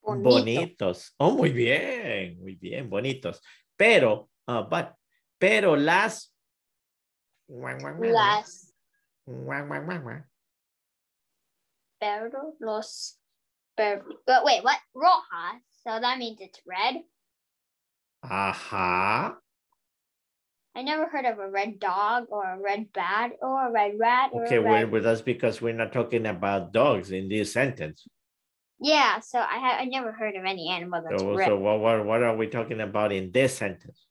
bonito. 0.02 0.30
bonitos. 0.30 1.14
Oh, 1.18 1.30
muy 1.30 1.52
bien, 1.52 2.38
muy 2.40 2.56
bien, 2.56 2.88
bonitos. 2.90 3.40
Pero, 3.76 4.30
uh, 4.48 4.62
but, 4.68 4.94
pero 5.38 5.76
las. 5.76 6.32
Las. 7.48 8.74
Pero 12.00 12.54
los. 12.60 13.18
Pero, 13.76 14.04
but 14.26 14.44
wait, 14.44 14.62
what? 14.64 14.78
Rojas. 14.94 15.62
So 15.84 15.98
that 16.00 16.18
means 16.18 16.40
it's 16.40 16.60
red. 16.66 17.02
Ajá. 18.24 19.36
I 20.74 20.82
never 20.82 21.06
heard 21.06 21.26
of 21.26 21.38
a 21.38 21.50
red 21.50 21.78
dog 21.78 22.26
or 22.30 22.44
a 22.44 22.58
red 22.58 22.92
bat 22.94 23.32
or 23.42 23.68
a 23.68 23.70
red 23.70 23.98
rat. 23.98 24.30
Okay, 24.32 24.58
red... 24.58 24.90
well, 24.90 25.02
that's 25.02 25.20
because 25.20 25.60
we're 25.60 25.74
not 25.74 25.92
talking 25.92 26.24
about 26.26 26.72
dogs 26.72 27.10
in 27.10 27.28
this 27.28 27.52
sentence. 27.52 28.06
Yeah, 28.80 29.20
so 29.20 29.38
I 29.38 29.58
have 29.58 29.80
I 29.80 29.84
never 29.84 30.12
heard 30.12 30.34
of 30.34 30.44
any 30.44 30.70
animal 30.70 31.02
that's 31.06 31.20
So, 31.22 31.36
red. 31.36 31.46
so 31.46 31.58
what, 31.58 31.78
what, 31.80 32.04
what 32.06 32.22
are 32.22 32.34
we 32.36 32.48
talking 32.48 32.80
about 32.80 33.12
in 33.12 33.30
this 33.30 33.56
sentence? 33.56 34.06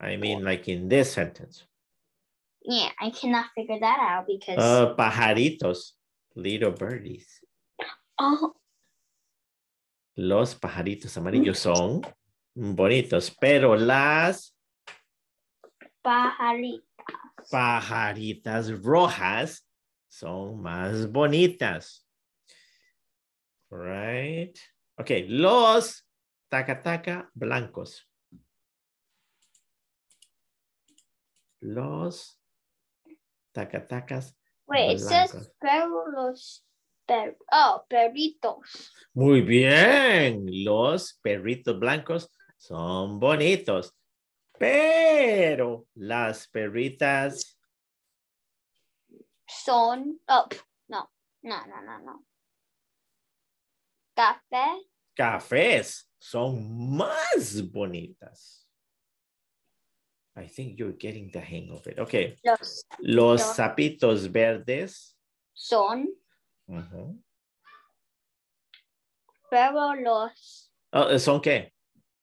I 0.00 0.16
mean, 0.16 0.44
like 0.44 0.68
in 0.68 0.88
this 0.88 1.12
sentence. 1.12 1.64
Yeah, 2.62 2.88
I 3.00 3.10
cannot 3.10 3.46
figure 3.54 3.78
that 3.80 3.98
out 4.00 4.26
because 4.26 4.58
Uh, 4.58 4.94
pajaritos, 4.94 5.92
little 6.34 6.70
birdies. 6.72 7.26
oh 8.18 8.54
Los 10.16 10.54
pajaritos 10.54 11.16
amarillos 11.18 11.58
son 11.66 12.02
bonitos, 12.54 13.34
pero 13.40 13.74
las 13.76 14.56
pajarito. 16.02 16.84
pajaritas 17.50 18.82
rojas 18.82 19.68
son 20.08 20.62
más 20.62 21.10
bonitas. 21.10 22.06
Right? 23.70 24.56
Okay, 24.96 25.26
los 25.28 26.06
taca-taca 26.48 27.30
blancos. 27.34 28.08
Los 31.60 32.38
tacatacas. 33.52 34.36
Wait, 34.66 34.96
it 34.96 35.00
says 35.00 35.32
blancos. 35.32 35.52
perros 35.58 36.64
per 37.06 37.36
oh 37.50 37.84
perritos. 37.88 38.92
Muy 39.14 39.40
bien, 39.40 40.46
los 40.64 41.18
perritos 41.22 41.78
blancos 41.78 42.30
son 42.66 43.20
bonitos, 43.20 43.94
pero 44.58 45.86
las 45.94 46.48
perritas 46.48 47.58
Son 49.46 50.18
oh 50.28 50.48
no 50.88 51.10
no 51.42 51.66
no 51.66 51.82
no 51.82 51.98
no. 52.00 52.24
Café 54.16 54.88
cafés 55.14 56.08
son 56.18 56.96
más 56.96 57.60
bonitas. 57.70 58.66
I 60.36 60.46
think 60.48 60.78
you're 60.78 60.96
getting 60.98 61.30
the 61.30 61.40
hang 61.40 61.70
of 61.70 61.86
it. 61.86 61.98
Okay, 61.98 62.36
los 62.42 62.86
los 63.00 63.40
Los- 63.40 63.56
sapitos 63.56 64.32
verdes. 64.32 65.14
son 65.52 66.08
pero 69.50 69.94
los 69.94 70.70
Oh, 70.96 71.18
¿Son 71.18 71.40
qué? 71.42 71.73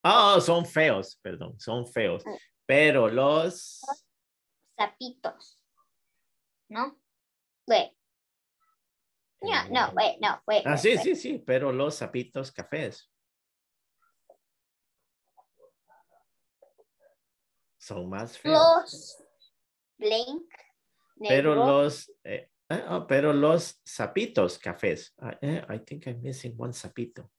Oh, 0.02 0.40
son 0.40 0.66
feos, 0.66 1.18
perdón, 1.22 1.58
son 1.58 1.86
feos. 1.86 2.24
Mm. 2.26 2.36
Pero 2.66 3.08
los... 3.08 3.80
sapitos. 4.76 5.60
¿No? 6.68 6.98
Wait. 7.66 7.92
Yeah, 9.42 9.68
no, 9.70 9.92
wait, 9.94 10.20
no, 10.20 10.40
wait. 10.46 10.62
Ah, 10.64 10.70
wait, 10.70 10.78
sí, 10.78 10.88
wait. 10.90 11.02
sí, 11.02 11.16
sí, 11.16 11.38
pero 11.38 11.72
los 11.72 11.96
sapitos 11.96 12.52
cafés. 12.52 13.10
Son 17.78 18.08
más 18.08 18.38
feos. 18.38 18.54
Los 18.56 19.24
blank 19.98 20.52
pero 21.28 21.54
los, 21.54 22.10
eh, 22.24 22.50
eh, 22.68 22.84
oh, 22.88 23.06
pero 23.06 23.32
los 23.32 23.80
sapitos 23.84 24.58
cafés. 24.58 25.14
Ah, 25.18 25.36
eh, 25.40 25.64
I 25.68 25.78
think 25.78 26.06
I'm 26.06 26.20
missing 26.22 26.54
one 26.56 26.72
sapito. 26.72 27.30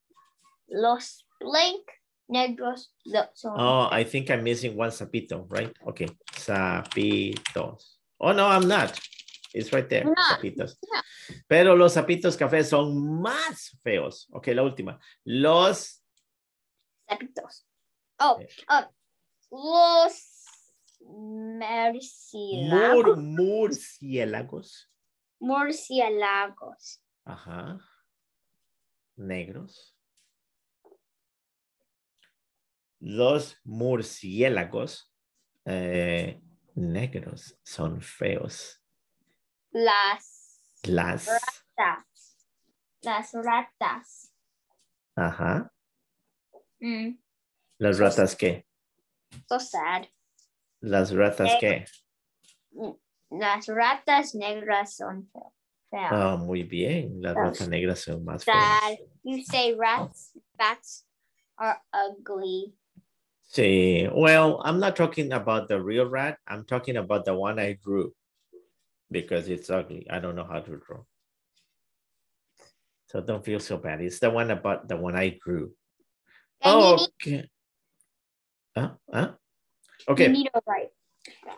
los 0.67 1.27
blank 1.39 1.91
negros 2.29 2.93
son 3.33 3.53
Oh, 3.57 3.87
I 3.91 4.03
think 4.03 4.29
I'm 4.29 4.43
missing 4.43 4.75
one 4.75 4.91
sapito, 4.91 5.45
right? 5.49 5.73
Okay, 5.87 6.07
sapitos. 6.33 7.97
Oh, 8.19 8.31
no, 8.31 8.47
I'm 8.47 8.67
not. 8.67 8.99
It's 9.53 9.71
right 9.71 9.87
there, 9.87 10.05
sapitos. 10.31 10.75
Yeah. 10.91 11.01
Pero 11.47 11.75
los 11.75 11.93
sapitos 11.93 12.35
cafés 12.37 12.69
son 12.69 13.21
más 13.21 13.77
feos. 13.83 14.27
Ok, 14.31 14.47
la 14.47 14.63
última. 14.63 14.99
Los 15.25 16.01
sapitos. 17.07 17.65
Oh, 18.19 18.39
oh, 18.69 18.85
los 19.51 20.33
murciélagos. 21.01 23.17
mur- 23.17 23.17
murciélagos. 23.17 24.89
murciélagos. 25.39 26.99
Ajá. 27.25 27.79
Negros. 29.17 29.92
Los 33.05 33.57
murciélagos 33.65 35.13
eh, 35.65 36.41
negros 36.75 37.59
son 37.61 38.01
feos. 38.01 38.81
Las 39.71 40.61
Las. 40.83 41.27
ratas. 41.75 42.37
Las 43.01 43.33
ratas. 43.33 44.33
Ajá. 45.17 45.69
Mm, 46.79 47.17
Las 47.77 47.99
ratas 47.99 48.37
qué? 48.37 48.65
so 49.49 49.59
sad. 49.59 50.05
Las 50.79 51.11
ratas 51.13 51.51
Eh. 51.51 51.57
qué? 51.59 51.85
Las 53.31 53.67
ratas 53.67 54.33
negras 54.33 54.95
son 54.95 55.27
fe- 55.27 55.39
feas. 55.89 56.09
Ah, 56.09 56.37
muy 56.37 56.63
bien. 56.63 57.21
Las 57.21 57.35
ratas 57.35 57.67
negras 57.67 57.99
son 57.99 58.23
más 58.23 58.43
Sad. 58.43 58.53
feas. 58.53 58.99
You 59.23 59.43
say 59.43 59.75
rats, 59.75 60.31
bats 60.57 61.05
are 61.57 61.81
ugly. 61.91 62.77
Sí. 63.53 64.09
Well, 64.11 64.61
I'm 64.65 64.79
not 64.79 64.95
talking 64.95 65.31
about 65.31 65.67
the 65.67 65.79
real 65.79 66.07
rat. 66.07 66.39
I'm 66.47 66.65
talking 66.65 66.97
about 66.97 67.25
the 67.25 67.35
one 67.35 67.59
I 67.59 67.77
drew 67.83 68.11
because 69.11 69.47
it's 69.47 69.69
ugly. 69.69 70.07
I 70.09 70.19
don't 70.19 70.35
know 70.35 70.47
how 70.49 70.59
to 70.59 70.77
draw. 70.77 71.03
So 73.07 73.21
don't 73.21 73.45
feel 73.45 73.59
so 73.59 73.77
bad. 73.77 74.01
It's 74.01 74.17
the 74.17 74.31
one 74.31 74.49
about 74.49 74.87
the 74.87 74.97
one 74.97 75.15
I 75.15 75.37
drew. 75.45 75.71
Oh, 76.63 77.07
okay. 77.21 77.47
Huh? 78.75 78.93
Huh? 79.13 79.31
Okay. 80.09 80.33
write. 80.65 80.89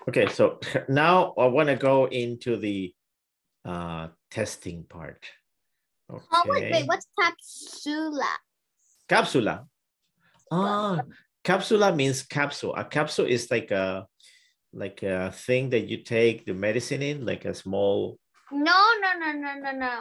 Okay. 0.10 0.28
So 0.28 0.60
now 0.90 1.34
I 1.38 1.46
want 1.46 1.70
to 1.70 1.78
go 1.78 2.08
into 2.08 2.58
the 2.58 2.94
uh, 3.64 4.10
testing 4.30 4.84
part. 4.84 5.26
Oh, 6.12 6.22
wait, 6.46 6.58
Okay. 6.58 6.72
wait, 6.72 6.88
what's 6.88 7.08
capsula? 7.18 8.36
Capsula. 9.08 9.66
Ah, 10.52 11.02
capsula 11.46 11.96
means 11.96 12.24
capsule. 12.24 12.76
A 12.76 12.84
capsule 12.84 13.26
is 13.26 13.50
like 13.52 13.72
a 13.72 14.06
like 14.74 15.04
a 15.04 15.32
thing 15.32 15.70
that 15.70 15.88
you 15.88 16.04
take 16.04 16.46
the 16.46 16.54
medicine 16.54 17.02
in, 17.02 17.26
like 17.26 17.46
a 17.46 17.54
small. 17.54 18.18
No, 18.52 18.80
no, 19.02 19.10
no, 19.18 19.32
no, 19.32 19.54
no, 19.60 19.72
no. 19.72 19.96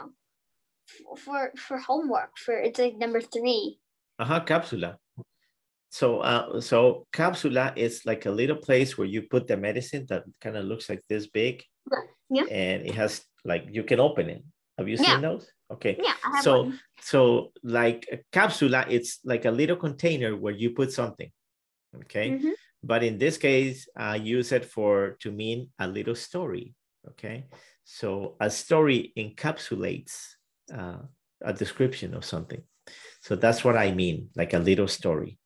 For 1.17 1.51
for 1.57 1.77
homework, 1.77 2.37
for 2.37 2.57
it's 2.59 2.79
like 2.79 2.97
number 2.97 3.21
three. 3.21 3.79
Uh-huh, 4.19 4.43
capsula. 4.45 4.97
So 5.89 6.19
uh 6.19 6.59
so 6.61 7.07
capsula 7.13 7.77
is 7.77 8.05
like 8.05 8.25
a 8.25 8.31
little 8.31 8.57
place 8.57 8.97
where 8.97 9.07
you 9.07 9.21
put 9.23 9.47
the 9.47 9.55
medicine 9.57 10.05
that 10.09 10.23
kind 10.41 10.57
of 10.57 10.65
looks 10.65 10.89
like 10.89 11.01
this 11.07 11.27
big. 11.27 11.63
Yeah. 12.29 12.43
And 12.51 12.85
it 12.85 12.95
has 12.95 13.23
like 13.45 13.67
you 13.71 13.83
can 13.83 13.99
open 13.99 14.29
it. 14.29 14.43
Have 14.77 14.89
you 14.89 14.97
Yeah. 14.99 15.13
seen 15.13 15.21
those? 15.21 15.47
Okay. 15.71 15.97
Yeah, 16.01 16.13
I 16.23 16.35
have 16.35 16.43
So 16.43 16.63
one. 16.63 16.79
so 17.01 17.51
like 17.63 18.07
a 18.11 18.17
capsula, 18.31 18.85
it's 18.89 19.19
like 19.25 19.45
a 19.45 19.51
little 19.51 19.75
container 19.77 20.35
where 20.35 20.53
you 20.53 20.71
put 20.71 20.91
something. 20.91 21.31
Okay. 21.95 22.31
Mhm. 22.31 22.53
but 22.83 23.01
in 23.03 23.17
this 23.17 23.37
case, 23.37 23.87
I 23.97 24.17
use 24.17 24.51
it 24.51 24.65
for 24.65 25.17
to 25.21 25.31
mean 25.31 25.69
a 25.79 25.87
little 25.87 26.13
story. 26.15 26.75
Okay, 27.07 27.45
so 27.83 28.35
a 28.39 28.49
story 28.49 29.11
encapsulates 29.17 30.13
uh, 30.73 30.97
a 31.41 31.53
description 31.53 32.13
of 32.13 32.23
something. 32.25 32.61
So 33.21 33.35
that's 33.35 33.63
what 33.63 33.75
I 33.77 33.91
mean, 33.91 34.29
like 34.35 34.53
a 34.53 34.59
little 34.59 34.87
story. 34.87 35.39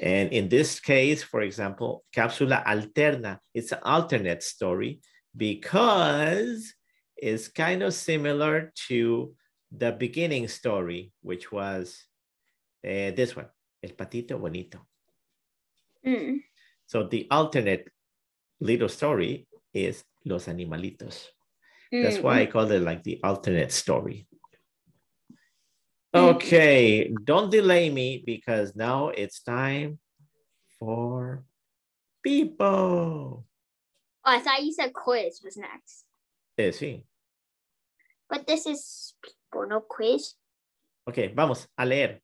And 0.00 0.32
in 0.32 0.48
this 0.48 0.80
case, 0.80 1.22
for 1.22 1.40
example, 1.42 2.04
cápsula 2.14 2.64
alterna, 2.64 3.38
it's 3.54 3.72
an 3.72 3.78
alternate 3.82 4.42
story 4.42 5.00
because 5.36 6.74
it's 7.16 7.48
kind 7.48 7.82
of 7.82 7.94
similar 7.94 8.72
to 8.88 9.34
the 9.70 9.92
beginning 9.92 10.48
story, 10.48 11.12
which 11.22 11.50
was 11.50 12.04
uh, 12.84 13.10
this 13.16 13.34
one, 13.34 13.46
El 13.82 13.90
Patito 13.90 14.40
Bonito. 14.40 14.80
Mm. 16.06 16.40
So 16.86 17.04
the 17.04 17.26
alternate 17.30 17.88
little 18.60 18.88
story 18.88 19.48
is 19.74 20.04
Los 20.24 20.46
Animalitos. 20.46 21.26
That's 21.90 22.18
why 22.18 22.40
I 22.40 22.46
call 22.46 22.70
it 22.70 22.82
like 22.82 23.02
the 23.02 23.20
alternate 23.22 23.72
story. 23.72 24.26
Okay, 26.14 27.12
don't 27.24 27.50
delay 27.50 27.90
me 27.90 28.22
because 28.24 28.74
now 28.74 29.08
it's 29.08 29.42
time 29.42 29.98
for 30.78 31.44
Pipo. 32.26 32.56
Oh, 32.58 33.44
I 34.24 34.38
thought 34.40 34.64
you 34.64 34.72
said 34.72 34.92
quiz 34.94 35.40
was 35.44 35.56
next. 35.56 36.05
Eh, 36.56 36.72
sí. 36.72 37.04
But 38.28 38.46
this 38.46 38.66
is 38.66 39.14
people, 39.20 39.66
no 39.68 39.82
quiz. 39.86 40.38
Ok, 41.06 41.18
vamos 41.34 41.68
a 41.76 41.84
leer. 41.84 42.22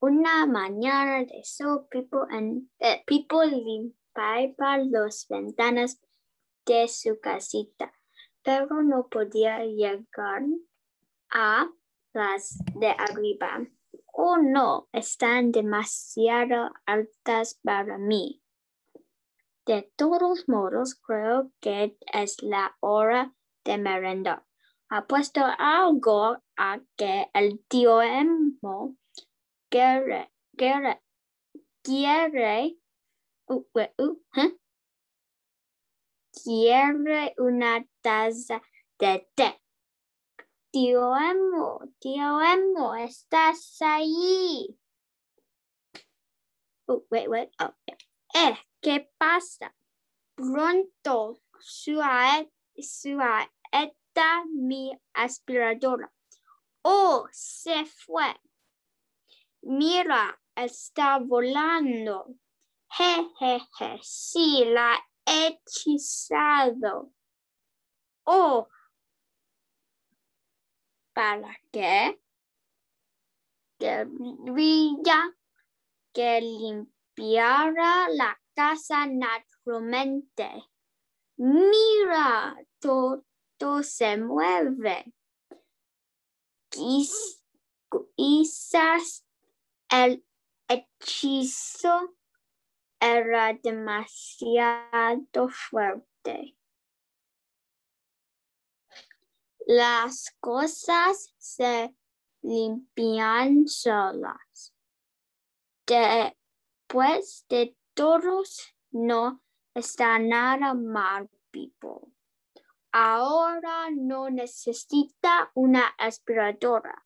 Una 0.00 0.46
mañana 0.46 1.24
de 1.24 1.42
sol, 1.42 1.88
people, 1.90 2.26
and, 2.30 2.68
eh, 2.78 3.02
people 3.06 3.46
limpiaban 3.46 4.92
las 4.92 5.26
ventanas 5.28 5.98
de 6.66 6.86
su 6.88 7.18
casita, 7.18 7.92
pero 8.42 8.82
no 8.82 9.08
podía 9.08 9.64
llegar 9.64 10.44
a 11.30 11.70
las 12.12 12.58
de 12.74 12.90
arriba. 12.90 13.66
Oh 14.12 14.36
no, 14.36 14.88
están 14.92 15.50
demasiado 15.50 16.70
altas 16.86 17.58
para 17.64 17.98
mí. 17.98 18.43
De 19.66 19.90
todos 19.96 20.46
modos, 20.46 20.94
creo 20.94 21.50
que 21.60 21.96
es 22.12 22.42
la 22.42 22.76
hora 22.80 23.34
de 23.64 23.78
merendar. 23.78 24.44
Apuesto 24.90 25.40
algo 25.58 26.36
a 26.56 26.80
que 26.96 27.30
el 27.32 27.64
tío 27.66 28.02
Emo 28.02 28.96
quiere, 29.70 30.30
quiere, 30.56 31.02
quiere, 31.82 32.76
uh, 33.48 33.64
uh, 33.74 33.88
uh, 33.98 34.58
quiere 36.30 37.34
una 37.38 37.86
taza 38.02 38.60
de 38.98 39.26
té. 39.34 39.62
Tío 40.70 41.16
Emo, 41.16 41.80
tío 42.00 42.42
Emo, 42.42 42.94
estás 42.96 43.80
ahí. 43.80 44.78
Oh, 46.86 47.06
wait, 47.10 47.30
wait. 47.30 47.48
Oh, 47.58 47.72
yeah. 48.34 48.58
¿Qué 48.84 49.10
pasa? 49.16 49.74
Pronto 50.34 51.40
suae, 51.58 52.52
suaeta 52.76 54.44
mi 54.52 54.92
aspiradora. 55.14 56.12
Oh, 56.82 57.26
se 57.32 57.86
fue. 57.86 58.38
Mira, 59.62 60.38
está 60.54 61.18
volando. 61.18 62.26
Jejeje, 62.90 64.00
sí, 64.02 64.66
la 64.66 65.02
he 65.24 65.46
hechizado. 65.46 67.10
Oh, 68.26 68.68
¿para 71.14 71.56
qué? 71.72 72.20
Quería 73.78 75.34
que 76.12 76.40
limpiara 76.42 78.08
la 78.10 78.43
casa 78.54 79.06
naturalmente. 79.06 80.48
Mira, 81.36 82.56
todo 82.78 83.82
se 83.82 84.16
mueve. 84.16 85.12
Quiz- 86.70 87.40
Quizás 88.16 89.24
el 89.88 90.24
hechizo 90.68 92.16
era 92.98 93.52
demasiado 93.62 95.48
fuerte. 95.48 96.56
Las 99.66 100.34
cosas 100.40 101.34
se 101.38 101.94
limpian 102.42 103.68
solas. 103.68 104.74
Después 105.86 107.46
de 107.48 107.76
todos, 107.94 108.74
no 108.90 109.42
está 109.74 110.18
nada 110.18 110.74
mal, 110.74 111.28
people. 111.50 112.12
Ahora 112.92 113.90
no 113.90 114.30
necesita 114.30 115.50
una 115.54 115.86
aspiradora. 115.98 117.04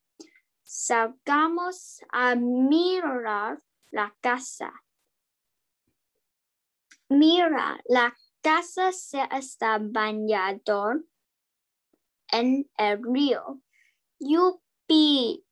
Salgamos 0.63 2.03
a 2.11 2.35
mirar 2.35 3.59
la 3.91 4.15
casa. 4.21 4.73
Mira, 7.09 7.81
la 7.89 8.15
casa 8.43 8.93
se 8.93 9.23
está 9.33 9.79
bañando 9.81 11.05
en 12.33 12.71
el 12.77 13.03
río. 13.03 13.63
Yupi. 14.19 15.43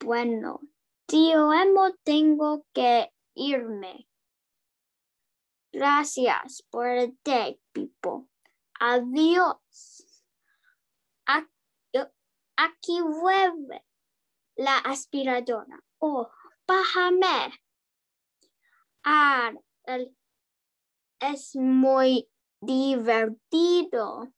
Bueno, 0.00 0.60
tío 1.06 1.52
Emo, 1.52 1.92
tengo 2.02 2.64
que 2.72 3.12
irme. 3.34 4.08
Gracias 5.72 6.62
por 6.70 6.86
el 6.86 7.18
té, 7.22 7.60
Pipo. 7.72 8.28
Adiós. 8.80 10.06
Aquí, 12.56 13.00
vuelve 13.00 13.84
la 14.56 14.78
aspiradora. 14.78 15.82
Oh, 15.98 16.30
bájame. 16.66 17.60
Ah, 19.04 19.52
es 21.18 21.56
muy 21.56 22.28
divertido. 22.60 24.32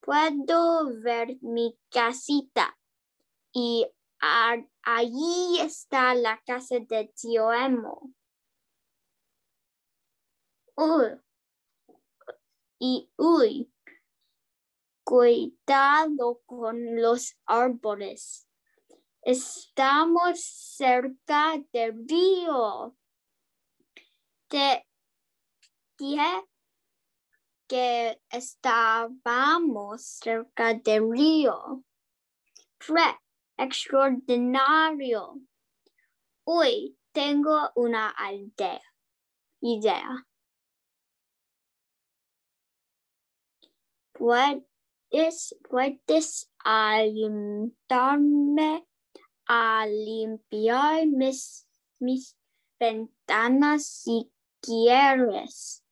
Puedo 0.00 1.00
ver 1.02 1.36
mi 1.42 1.78
casita 1.90 2.78
y 3.52 3.86
allí 4.82 5.60
está 5.60 6.14
la 6.14 6.40
casa 6.46 6.76
de 6.80 7.12
tío 7.14 7.52
Emo. 7.52 8.12
Uy. 10.76 11.20
Y 12.78 13.10
uy, 13.16 13.72
cuidado 15.02 16.42
con 16.44 17.00
los 17.00 17.36
árboles. 17.46 18.46
Estamos 19.22 20.40
cerca 20.40 21.54
del 21.72 22.06
río. 22.06 22.94
Te 24.48 24.86
dije 25.98 26.46
que 27.66 28.20
estábamos 28.30 30.04
cerca 30.04 30.74
del 30.74 31.10
río. 31.10 31.82
Extraordinario. 33.56 35.40
Uy, 36.44 36.96
tengo 37.12 37.70
una 37.74 38.10
aldea. 38.10 38.82
Idea. 39.60 40.26
Puedes, 44.12 45.56
puedes 45.68 46.50
ayudarme 46.64 48.86
a 49.46 49.86
limpiar 49.86 51.06
mis, 51.06 51.66
mis 51.98 52.36
ventanas 52.78 53.86
si 53.86 54.30
quieres. 54.60 55.82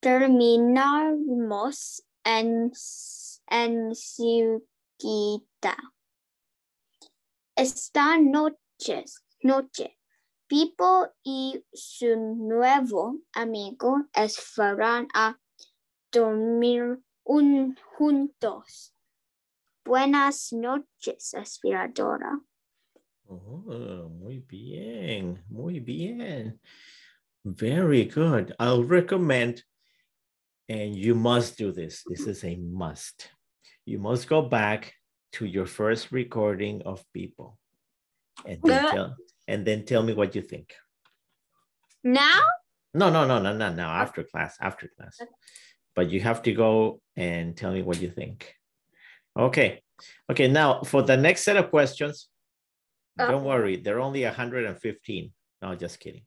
Terminamos 0.00 2.02
en, 2.24 2.72
en. 3.50 3.92
Esta 7.58 8.18
noche, 8.18 9.04
noche, 9.42 9.98
Pipo 10.46 11.08
y 11.24 11.64
su 11.72 12.14
nuevo 12.14 13.20
amigo 13.32 14.04
es 14.14 14.38
fueron 14.38 15.08
a 15.14 15.38
dormir 16.12 16.98
un, 17.24 17.74
juntos. 17.96 18.92
Buenas 19.86 20.52
noches, 20.52 21.32
aspiradora. 21.32 22.38
Oh, 23.26 24.10
muy 24.10 24.40
bien, 24.40 25.42
muy 25.48 25.80
bien. 25.80 26.60
Very 27.42 28.04
good. 28.04 28.54
I'll 28.58 28.84
recommend, 28.84 29.64
and 30.68 30.94
you 30.94 31.14
must 31.14 31.56
do 31.56 31.72
this. 31.72 32.04
This 32.06 32.26
is 32.26 32.44
a 32.44 32.54
must. 32.56 33.30
You 33.86 33.98
must 33.98 34.28
go 34.28 34.42
back 34.42 34.92
to 35.36 35.44
your 35.44 35.66
first 35.66 36.12
recording 36.12 36.80
of 36.86 37.04
Pipo. 37.14 37.56
And 38.46 38.58
then, 38.62 38.90
tell, 38.90 39.16
and 39.46 39.66
then 39.66 39.84
tell 39.84 40.02
me 40.02 40.14
what 40.14 40.34
you 40.34 40.40
think. 40.40 40.74
Now? 42.02 42.40
No, 42.94 43.10
no, 43.10 43.26
no, 43.26 43.38
no, 43.38 43.52
no, 43.52 43.70
no. 43.72 43.84
After 43.84 44.24
class, 44.24 44.56
after 44.60 44.90
class. 44.96 45.18
Okay. 45.20 45.30
But 45.94 46.10
you 46.10 46.20
have 46.20 46.42
to 46.42 46.52
go 46.52 47.00
and 47.16 47.54
tell 47.56 47.72
me 47.72 47.82
what 47.82 48.00
you 48.00 48.10
think. 48.10 48.54
Okay. 49.38 49.82
Okay. 50.30 50.48
Now 50.48 50.82
for 50.82 51.02
the 51.02 51.16
next 51.16 51.42
set 51.42 51.56
of 51.56 51.70
questions, 51.70 52.28
Oh. 53.18 53.28
don't 53.30 53.44
worry. 53.44 53.76
They're 53.76 54.00
only 54.00 54.24
115. 54.24 55.32
No, 55.62 55.74
just 55.74 56.00
kidding. 56.00 56.22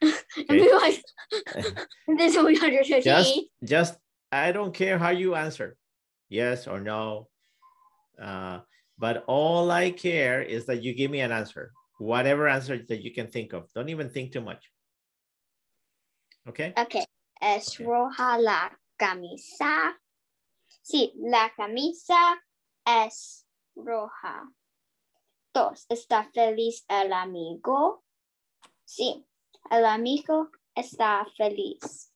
Like, 0.48 1.02
this 2.18 2.36
is 2.36 2.36
115. 2.36 3.02
Just, 3.02 3.40
just, 3.64 3.98
I 4.30 4.52
don't 4.52 4.74
care 4.74 4.98
how 4.98 5.10
you 5.10 5.34
answer, 5.34 5.78
yes 6.28 6.66
or 6.66 6.78
no. 6.78 7.28
Uh, 8.20 8.60
but 8.98 9.24
all 9.26 9.70
I 9.70 9.90
care 9.90 10.42
is 10.42 10.66
that 10.66 10.82
you 10.82 10.94
give 10.94 11.10
me 11.10 11.20
an 11.20 11.32
answer, 11.32 11.72
whatever 11.98 12.48
answer 12.48 12.78
that 12.88 13.02
you 13.02 13.12
can 13.12 13.28
think 13.28 13.52
of. 13.52 13.72
Don't 13.74 13.88
even 13.88 14.08
think 14.08 14.32
too 14.32 14.40
much. 14.40 14.70
Okay. 16.48 16.72
Ok, 16.76 17.04
es 17.42 17.80
Ok. 17.80 17.86
roja 17.86 18.38
la 18.40 18.70
camisa. 18.98 19.94
Sí, 20.82 21.12
la 21.16 21.50
camisa 21.56 22.36
es 22.86 23.44
roja. 23.76 24.48
Dos, 25.52 25.86
¿está 25.90 26.30
feliz 26.32 26.84
el 26.88 27.12
amigo? 27.12 28.04
Sí, 28.84 29.24
el 29.70 29.84
amigo 29.84 30.50
está 30.76 31.26
feliz. 31.36 32.12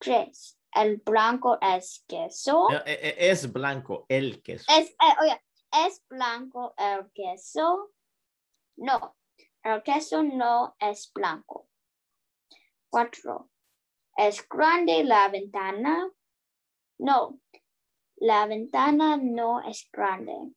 Tres, 0.00 0.58
el 0.74 0.96
blanco 0.98 1.58
es 1.60 2.04
queso. 2.08 2.68
No, 2.70 2.78
e- 2.84 2.92
e- 3.08 3.30
Es 3.30 3.52
blanco 3.52 4.06
el 4.08 4.42
queso. 4.42 4.64
Es, 4.68 4.90
eh, 4.90 5.14
oiga, 5.20 5.42
¿es 5.86 6.04
blanco 6.08 6.74
el 6.76 7.10
queso? 7.12 7.92
No, 8.76 9.16
el 9.62 9.82
queso 9.82 10.22
no 10.22 10.76
es 10.78 11.10
blanco. 11.12 11.68
Cuatro. 12.90 13.50
¿Es 14.16 14.48
grande 14.48 15.02
la 15.04 15.28
ventana? 15.28 16.10
No, 16.98 17.40
la 18.16 18.46
ventana 18.46 19.16
no 19.16 19.60
es 19.62 19.88
grande. 19.92 20.52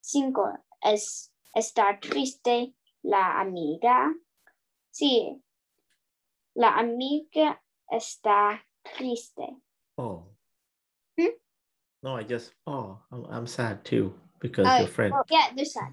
Cinco. 0.00 0.52
¿Es, 0.80 1.32
¿Está 1.54 1.98
triste 2.00 2.74
la 3.02 3.40
amiga? 3.40 4.14
Sí, 4.90 5.42
la 6.54 6.76
amiga 6.76 7.62
está 7.88 8.64
triste. 8.96 9.38
Oh. 9.98 10.24
Hmm? 11.18 11.26
No, 12.02 12.16
I 12.16 12.22
just, 12.22 12.52
oh, 12.66 12.98
I'm, 13.12 13.24
I'm 13.26 13.46
sad 13.46 13.84
too 13.84 14.14
because 14.40 14.66
Oh, 14.68 14.78
your 14.78 14.88
friend. 14.88 15.12
Well, 15.12 15.24
yeah, 15.30 15.48
they're 15.54 15.64
sad. 15.64 15.92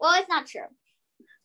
Well, 0.00 0.18
it's 0.18 0.28
not 0.28 0.46
true. 0.46 0.62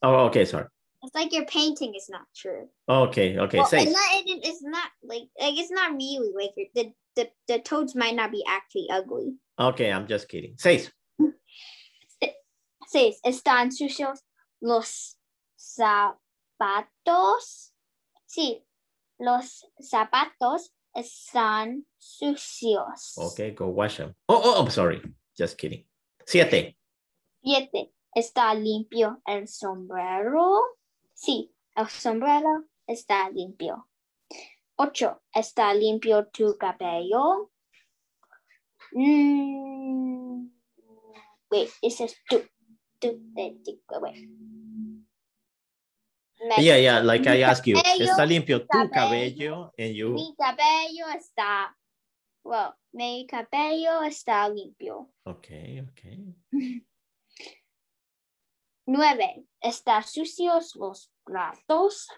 Oh, 0.02 0.26
okay, 0.26 0.44
sorry. 0.44 0.66
It's 1.02 1.14
like 1.14 1.32
your 1.32 1.46
painting 1.46 1.94
is 1.96 2.08
not 2.08 2.26
true. 2.36 2.68
Okay, 2.88 3.38
okay, 3.38 3.58
well, 3.58 3.66
say. 3.66 3.82
it's 3.82 3.92
not. 3.92 4.14
It, 4.14 4.40
it's 4.44 4.62
not 4.62 4.88
like 5.02 5.22
like 5.40 5.58
it's 5.58 5.70
not 5.70 5.92
really 5.92 6.32
like 6.36 6.50
your- 6.56 6.68
the 6.74 6.92
the 7.16 7.28
the 7.48 7.58
toads 7.58 7.96
might 7.96 8.14
not 8.14 8.30
be 8.30 8.44
actually 8.46 8.86
ugly. 8.88 9.34
Okay, 9.58 9.90
I'm 9.90 10.06
just 10.06 10.28
kidding. 10.28 10.54
Seis. 10.58 10.90
Seis. 12.86 13.18
Están 13.26 13.72
sucios 13.72 14.20
los 14.60 15.16
zapatos. 15.58 16.20
Sí, 18.26 18.62
los 19.22 19.64
zapatos 19.78 20.72
están 20.94 21.86
sucios. 21.96 23.16
Okay, 23.16 23.52
go 23.52 23.68
wash 23.68 23.98
them. 23.98 24.14
Oh, 24.28 24.40
oh, 24.42 24.60
I'm 24.60 24.70
sorry. 24.70 25.00
Just 25.38 25.56
kidding. 25.56 25.84
Siete. 26.26 26.76
Siete. 27.42 27.92
¿Está 28.14 28.52
limpio 28.54 29.22
el 29.26 29.46
sombrero? 29.46 30.60
Sí, 31.14 31.54
el 31.76 31.88
sombrero 31.88 32.64
está 32.86 33.30
limpio. 33.30 33.88
Ocho. 34.76 35.22
¿Está 35.32 35.72
limpio 35.72 36.26
tu 36.26 36.56
cabello? 36.58 37.50
Mm, 38.92 40.50
wait, 41.50 41.70
it 41.82 41.92
says 41.92 42.14
tu. 42.28 42.42
Tu, 43.00 43.18
wait. 44.00 44.28
Me- 46.44 46.64
Yeah, 46.64 46.76
yeah, 46.76 46.98
like 47.00 47.26
I 47.26 47.42
asked 47.42 47.66
you. 47.66 47.76
Está 47.76 48.26
limpio 48.26 48.60
tu 48.66 48.88
cabello, 48.90 49.72
and 49.78 49.94
you. 49.94 50.10
Mi 50.10 50.34
cabello 50.36 51.06
está. 51.14 51.76
Well, 52.44 52.74
mi 52.92 53.26
cabello 53.26 54.02
está 54.02 54.48
limpio. 54.48 55.08
Okay, 55.24 55.80
okay. 55.90 56.34
Nueve. 58.86 59.46
¿Están 59.60 60.02
sucios 60.04 60.74
los 60.74 61.12
platos? 61.24 62.08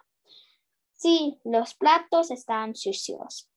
Sí, 0.94 1.38
los 1.44 1.74
platos 1.74 2.30
están 2.30 2.74
sucios. 2.74 3.50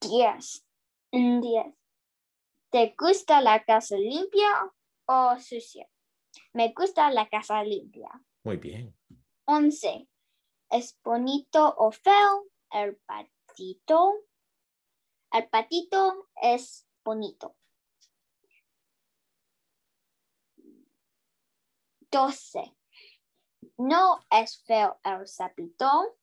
Diez. 0.00 0.66
Mm, 1.12 1.40
Diez. 1.40 1.66
¿Te 2.70 2.94
gusta 2.98 3.40
la 3.40 3.62
casa 3.64 3.96
limpia 3.96 4.48
o 5.06 5.38
sucia? 5.38 5.88
Me 6.52 6.72
gusta 6.76 7.10
la 7.10 7.28
casa 7.28 7.62
limpia. 7.62 8.08
Muy 8.48 8.56
bien. 8.56 8.96
Once. 9.44 10.08
¿Es 10.70 10.98
bonito 11.04 11.74
o 11.76 11.92
feo 11.92 12.46
el 12.70 12.96
patito? 12.96 14.24
El 15.30 15.50
patito 15.50 16.30
es 16.34 16.88
bonito. 17.04 17.54
Doce. 22.10 22.74
¿No 23.76 24.24
es 24.30 24.64
feo 24.64 24.98
el 25.04 25.28
sapito? 25.28 26.16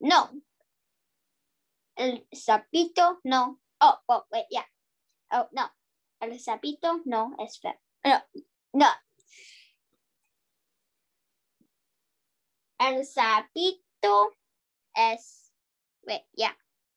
No. 0.00 0.32
El 1.94 2.28
sapito 2.30 3.20
no. 3.24 3.62
Oh, 3.80 3.98
oh, 4.08 4.26
wait, 4.30 4.48
yeah. 4.50 4.68
Oh, 5.30 5.48
no. 5.52 5.74
El 6.20 6.38
sapito 6.38 7.00
no 7.06 7.34
es 7.38 7.58
feo. 7.58 7.80
No, 8.04 8.22
no. 8.74 9.05
El 12.78 13.04
sapito 13.04 14.30
es. 14.96 15.50
Wait, 16.06 16.22
yeah. 16.34 16.52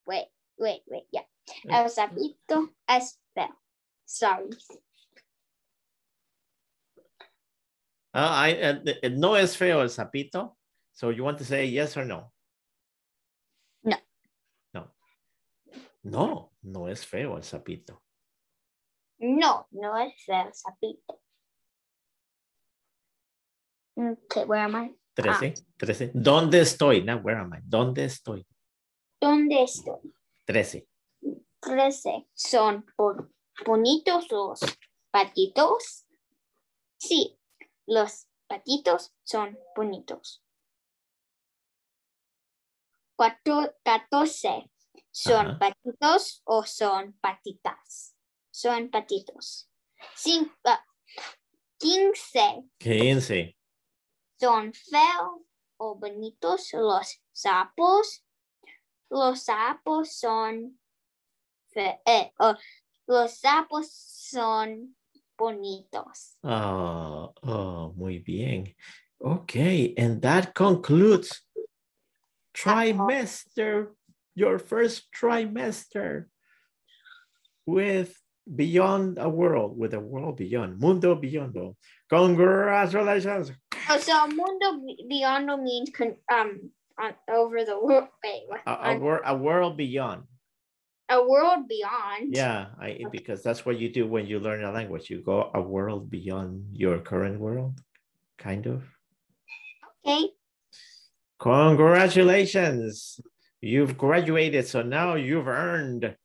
Wait, 0.05 0.27
wait, 0.57 0.81
wait, 0.87 1.05
yeah. 1.11 1.23
El 1.69 1.89
sapito 1.89 2.69
es 2.87 3.17
feo. 3.33 3.47
Sorry. 4.05 4.49
Uh, 8.13 8.17
I, 8.17 8.53
uh, 8.53 8.75
uh, 9.03 9.09
no 9.09 9.35
es 9.35 9.55
feo 9.55 9.81
el 9.81 9.89
sapito. 9.89 10.55
So 10.93 11.09
you 11.11 11.23
want 11.23 11.37
to 11.37 11.45
say 11.45 11.65
yes 11.65 11.95
or 11.95 12.05
no? 12.05 12.31
No. 13.83 13.97
No. 14.73 14.87
No, 16.03 16.51
no 16.63 16.87
es 16.87 17.03
feo 17.03 17.35
el 17.35 17.43
sapito. 17.43 17.99
No, 19.19 19.67
no 19.71 19.95
es 19.95 20.13
feo 20.25 20.47
el 20.47 20.53
sapito. 20.53 21.19
Okay, 23.97 24.45
where 24.45 24.61
am 24.61 24.75
I? 24.75 24.91
13, 25.21 25.53
ah. 25.55 25.73
13. 25.77 26.11
¿Dónde 26.13 26.61
estoy? 26.61 27.03
Now, 27.03 27.17
where 27.17 27.39
am 27.39 27.53
I? 27.53 27.59
¿Dónde 27.63 28.05
estoy? 28.05 28.45
¿Dónde 29.19 29.63
estoy? 29.63 30.13
13. 30.45 30.87
13. 31.61 32.27
¿Son 32.33 32.85
bonitos 33.65 34.31
los 34.31 34.59
patitos? 35.11 36.05
Sí, 36.97 37.37
los 37.87 38.27
patitos 38.47 39.13
son 39.23 39.57
bonitos. 39.75 40.43
14. 43.83 44.71
¿Son 45.11 45.59
patitos 45.59 46.41
o 46.45 46.63
son 46.65 47.13
patitas? 47.19 48.15
Son 48.51 48.89
patitos. 48.89 49.69
15. 51.79 52.63
15. 52.79 53.55
Ah, 53.55 53.58
¿Son 54.39 54.71
feos 54.73 55.41
o 55.77 55.95
bonitos 55.95 56.71
los 56.73 57.19
sapos? 57.33 58.23
Los 59.09 59.43
sapos 59.43 60.13
son 60.13 60.79
fe- 61.73 61.99
eh, 62.05 62.31
oh, 62.39 62.55
los 63.07 63.37
sapos 63.39 63.91
son 63.91 64.95
bonitos. 65.37 66.37
Oh, 66.43 67.33
oh, 67.43 67.93
muy 67.97 68.19
bien. 68.19 68.73
Okay, 69.21 69.93
and 69.97 70.21
that 70.21 70.53
concludes 70.53 71.41
trimester, 72.53 73.89
your 74.35 74.57
first 74.57 75.11
trimester 75.11 76.27
with 77.65 78.15
Beyond 78.55 79.17
a 79.19 79.27
World, 79.27 79.77
with 79.77 79.93
a 79.93 79.99
world 79.99 80.37
beyond, 80.37 80.79
Mundo 80.79 81.15
Beyond. 81.15 81.75
Congratulations. 82.09 83.51
Oh, 83.89 83.97
so 83.99 84.27
mundo 84.27 84.85
beyond 85.09 85.47
means 85.63 85.89
con- 85.89 86.15
um 86.31 86.69
on 86.99 87.13
over 87.29 87.63
the 87.65 87.79
world. 87.79 88.07
Wait. 88.23 88.43
A, 88.65 88.71
a, 88.71 88.73
on- 88.93 89.01
wor- 89.01 89.21
a 89.25 89.35
world 89.35 89.77
beyond. 89.77 90.23
A 91.11 91.17
world 91.27 91.67
beyond. 91.67 92.35
Yeah, 92.35 92.67
I, 92.79 93.01
because 93.11 93.41
that's 93.41 93.65
what 93.65 93.79
you 93.79 93.89
do 93.89 94.05
when 94.05 94.27
you 94.27 94.39
learn 94.39 94.63
a 94.63 94.71
language. 94.71 95.09
You 95.09 95.21
go 95.23 95.49
a 95.55 95.61
world 95.61 96.11
beyond 96.11 96.65
your 96.77 96.99
current 96.99 97.39
world, 97.39 97.81
kind 98.37 98.67
of. 98.67 98.83
Okay. 100.05 100.29
Congratulations. 101.39 103.19
You've 103.61 103.97
graduated, 103.97 104.67
so 104.67 104.83
now 104.83 105.15
you've 105.15 105.47
earned 105.47 106.15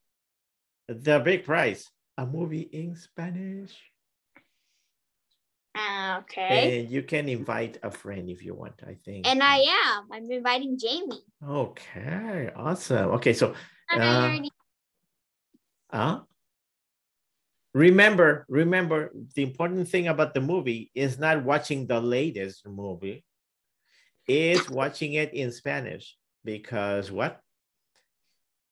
the 0.88 1.18
big 1.20 1.44
prize, 1.44 1.88
a 2.18 2.26
movie 2.26 2.68
in 2.72 2.94
Spanish. 2.94 3.72
Uh, 5.74 6.20
okay. 6.22 6.80
And 6.80 6.90
you 6.90 7.02
can 7.02 7.28
invite 7.28 7.78
a 7.82 7.90
friend 7.90 8.30
if 8.30 8.44
you 8.44 8.54
want, 8.54 8.74
I 8.86 8.96
think. 9.04 9.26
And 9.26 9.42
I 9.42 9.58
am. 9.58 10.08
I'm 10.12 10.30
inviting 10.30 10.78
Jamie. 10.78 11.24
Okay, 11.42 12.50
awesome. 12.54 13.10
Okay, 13.18 13.32
so 13.32 13.54
Uh, 13.90 14.38
uh, 15.90 16.20
remember, 17.74 18.46
remember 18.48 19.10
the 19.34 19.42
important 19.42 19.88
thing 19.88 20.08
about 20.08 20.32
the 20.32 20.40
movie 20.40 20.90
is 20.94 21.18
not 21.18 21.44
watching 21.44 21.86
the 21.86 22.00
latest 22.00 22.66
movie, 22.66 23.24
is 24.26 24.70
watching 24.70 25.14
it 25.14 25.34
in 25.34 25.50
Spanish 25.52 26.16
because 26.44 27.10
what? 27.10 27.40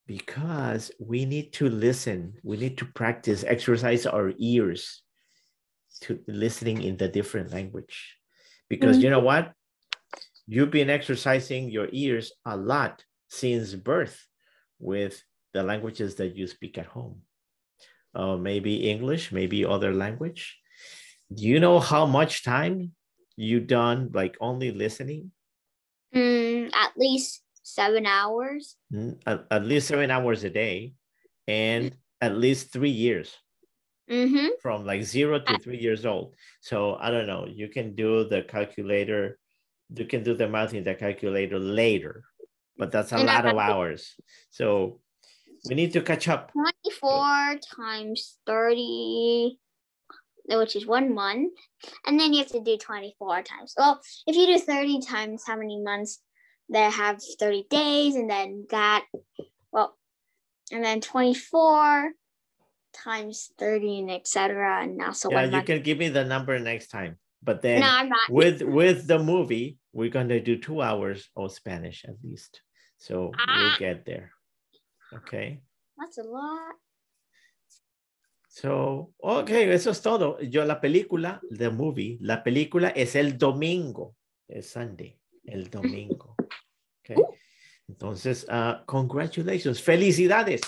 Because 0.06 0.90
we 0.98 1.24
need 1.24 1.52
to 1.54 1.68
listen, 1.68 2.34
we 2.42 2.56
need 2.56 2.78
to 2.78 2.86
practice, 2.86 3.44
exercise 3.44 4.06
our 4.06 4.32
ears 4.38 5.02
to 6.00 6.20
listening 6.26 6.82
in 6.82 6.96
the 6.96 7.08
different 7.08 7.52
language. 7.52 8.16
Because 8.68 9.02
you 9.02 9.10
know 9.10 9.20
what? 9.20 9.52
You've 10.46 10.70
been 10.70 10.90
exercising 10.90 11.70
your 11.70 11.88
ears 11.92 12.32
a 12.44 12.56
lot 12.56 13.04
since 13.28 13.74
birth 13.74 14.26
with 14.78 15.22
the 15.52 15.62
languages 15.62 16.16
that 16.16 16.36
you 16.36 16.46
speak 16.46 16.78
at 16.78 16.86
home. 16.86 17.22
Uh, 18.14 18.36
maybe 18.36 18.90
English, 18.90 19.32
maybe 19.32 19.64
other 19.64 19.92
language. 19.94 20.58
Do 21.32 21.44
you 21.44 21.60
know 21.60 21.80
how 21.80 22.06
much 22.06 22.44
time 22.44 22.92
you 23.36 23.60
done 23.60 24.10
like 24.12 24.36
only 24.40 24.72
listening? 24.72 25.32
Mm, 26.14 26.70
at 26.74 26.92
least 26.96 27.42
seven 27.62 28.04
hours. 28.04 28.76
Mm, 28.92 29.20
At, 29.26 29.46
at 29.50 29.64
least 29.64 29.88
seven 29.88 30.10
hours 30.10 30.44
a 30.44 30.50
day 30.50 30.94
and 31.48 31.96
at 32.20 32.36
least 32.36 32.72
three 32.72 32.90
years 32.90 33.34
Mm-hmm. 34.12 34.48
from 34.60 34.84
like 34.84 35.02
zero 35.04 35.40
to 35.40 35.58
three 35.58 35.78
years 35.78 36.04
old. 36.04 36.34
So 36.60 36.96
I 37.00 37.10
don't 37.10 37.26
know, 37.26 37.46
you 37.48 37.68
can 37.68 37.94
do 37.94 38.28
the 38.28 38.42
calculator, 38.42 39.38
you 39.88 40.04
can 40.04 40.22
do 40.22 40.34
the 40.34 40.46
math 40.46 40.74
in 40.74 40.84
the 40.84 40.94
calculator 40.94 41.58
later, 41.58 42.22
but 42.76 42.92
that's 42.92 43.12
a 43.12 43.16
And 43.16 43.26
lot 43.26 43.46
of 43.46 43.56
hours. 43.56 44.14
So 44.50 45.00
we 45.66 45.74
need 45.74 45.94
to 45.94 46.02
catch 46.02 46.28
up. 46.28 46.52
24 46.52 47.56
times 47.74 48.36
30, 48.46 49.58
which 50.48 50.76
is 50.76 50.86
one 50.86 51.14
month. 51.14 51.54
And 52.06 52.20
then 52.20 52.34
you 52.34 52.40
have 52.40 52.52
to 52.52 52.60
do 52.60 52.76
24 52.76 53.42
times. 53.44 53.72
Well, 53.78 53.98
if 54.26 54.36
you 54.36 54.46
do 54.46 54.58
30 54.58 55.00
times 55.00 55.44
how 55.46 55.56
many 55.56 55.80
months 55.80 56.20
they 56.68 56.82
have 56.82 57.18
30 57.40 57.66
days, 57.70 58.14
and 58.14 58.28
then 58.28 58.66
that, 58.68 59.06
well, 59.72 59.96
and 60.70 60.84
then 60.84 61.00
24 61.00 62.12
times 62.92 63.50
30 63.58 64.00
and 64.00 64.10
etc. 64.10 64.82
And 64.82 65.00
also 65.02 65.30
yeah, 65.30 65.44
you 65.44 65.50
month. 65.52 65.66
can 65.66 65.82
give 65.82 65.98
me 65.98 66.08
the 66.08 66.24
number 66.24 66.58
next 66.58 66.88
time. 66.88 67.18
But 67.42 67.60
then 67.62 67.80
no, 67.80 67.88
I'm 67.88 68.08
not. 68.08 68.30
with 68.30 68.62
with 68.62 69.06
the 69.08 69.18
movie, 69.18 69.78
we're 69.92 70.10
gonna 70.10 70.40
do 70.40 70.56
two 70.58 70.80
hours 70.80 71.28
of 71.36 71.52
Spanish 71.52 72.04
at 72.04 72.14
least. 72.22 72.62
So 72.98 73.32
we'll 73.34 73.72
Ah. 73.72 73.76
get 73.78 74.04
there. 74.04 74.30
Okay. 75.12 75.60
That's 75.98 76.18
a 76.18 76.22
lot. 76.22 76.76
So, 78.48 79.12
ok, 79.18 79.50
eso 79.72 79.90
es 79.90 80.02
todo. 80.02 80.38
Yo 80.40 80.64
la 80.64 80.78
película, 80.80 81.40
the 81.50 81.70
movie, 81.70 82.18
la 82.20 82.42
película 82.44 82.92
es 82.94 83.16
el 83.16 83.38
domingo, 83.38 84.14
es 84.48 84.68
Sunday, 84.70 85.18
el 85.46 85.70
domingo. 85.70 86.36
Okay. 87.04 87.16
Entonces, 87.88 88.46
ah, 88.48 88.84
congratulations, 88.86 89.82
felicidades. 89.82 90.60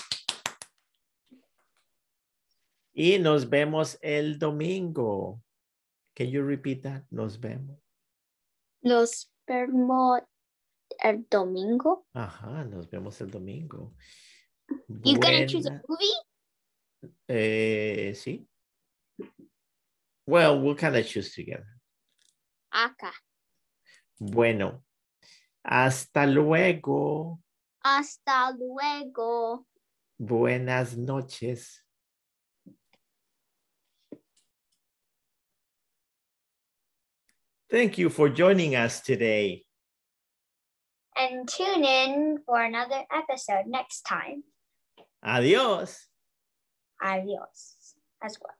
Y 2.97 3.19
nos 3.19 3.49
vemos 3.49 3.97
el 4.01 4.39
domingo. 4.39 5.41
Can 6.15 6.29
you 6.29 6.41
repeat 6.43 6.81
that? 6.83 7.03
Nos 7.11 7.37
vemos. 7.37 7.77
Los 8.81 9.29
vemos 9.45 10.21
el 11.03 11.27
domingo. 11.29 12.07
Ajá, 12.13 12.63
nos 12.63 12.89
vemos 12.89 13.19
el 13.19 13.29
domingo. 13.29 13.93
You 14.87 15.19
gonna 15.19 15.45
choose 15.45 15.67
a 15.67 15.81
movie? 15.87 16.15
Eh, 17.27 18.13
sí. 18.15 18.47
Well, 20.25 20.61
we'll 20.61 20.75
kind 20.75 20.95
of 20.95 21.05
choose 21.05 21.35
together. 21.35 21.67
Acá. 22.71 23.11
Bueno, 24.17 24.85
hasta 25.63 26.25
luego. 26.25 27.41
Hasta 27.83 28.51
luego. 28.57 29.67
Buenas 30.17 30.95
noches. 30.95 31.84
Thank 37.75 37.97
you 37.97 38.09
for 38.09 38.29
joining 38.29 38.73
us 38.73 39.01
today. 39.01 39.65
And 41.17 41.45
tune 41.45 41.83
in 41.83 42.39
for 42.45 42.63
another 42.63 43.01
episode 43.11 43.67
next 43.67 44.03
time. 44.03 44.45
Adios. 45.21 46.07
Adios 47.03 47.95
as 48.23 48.37
well. 48.39 48.55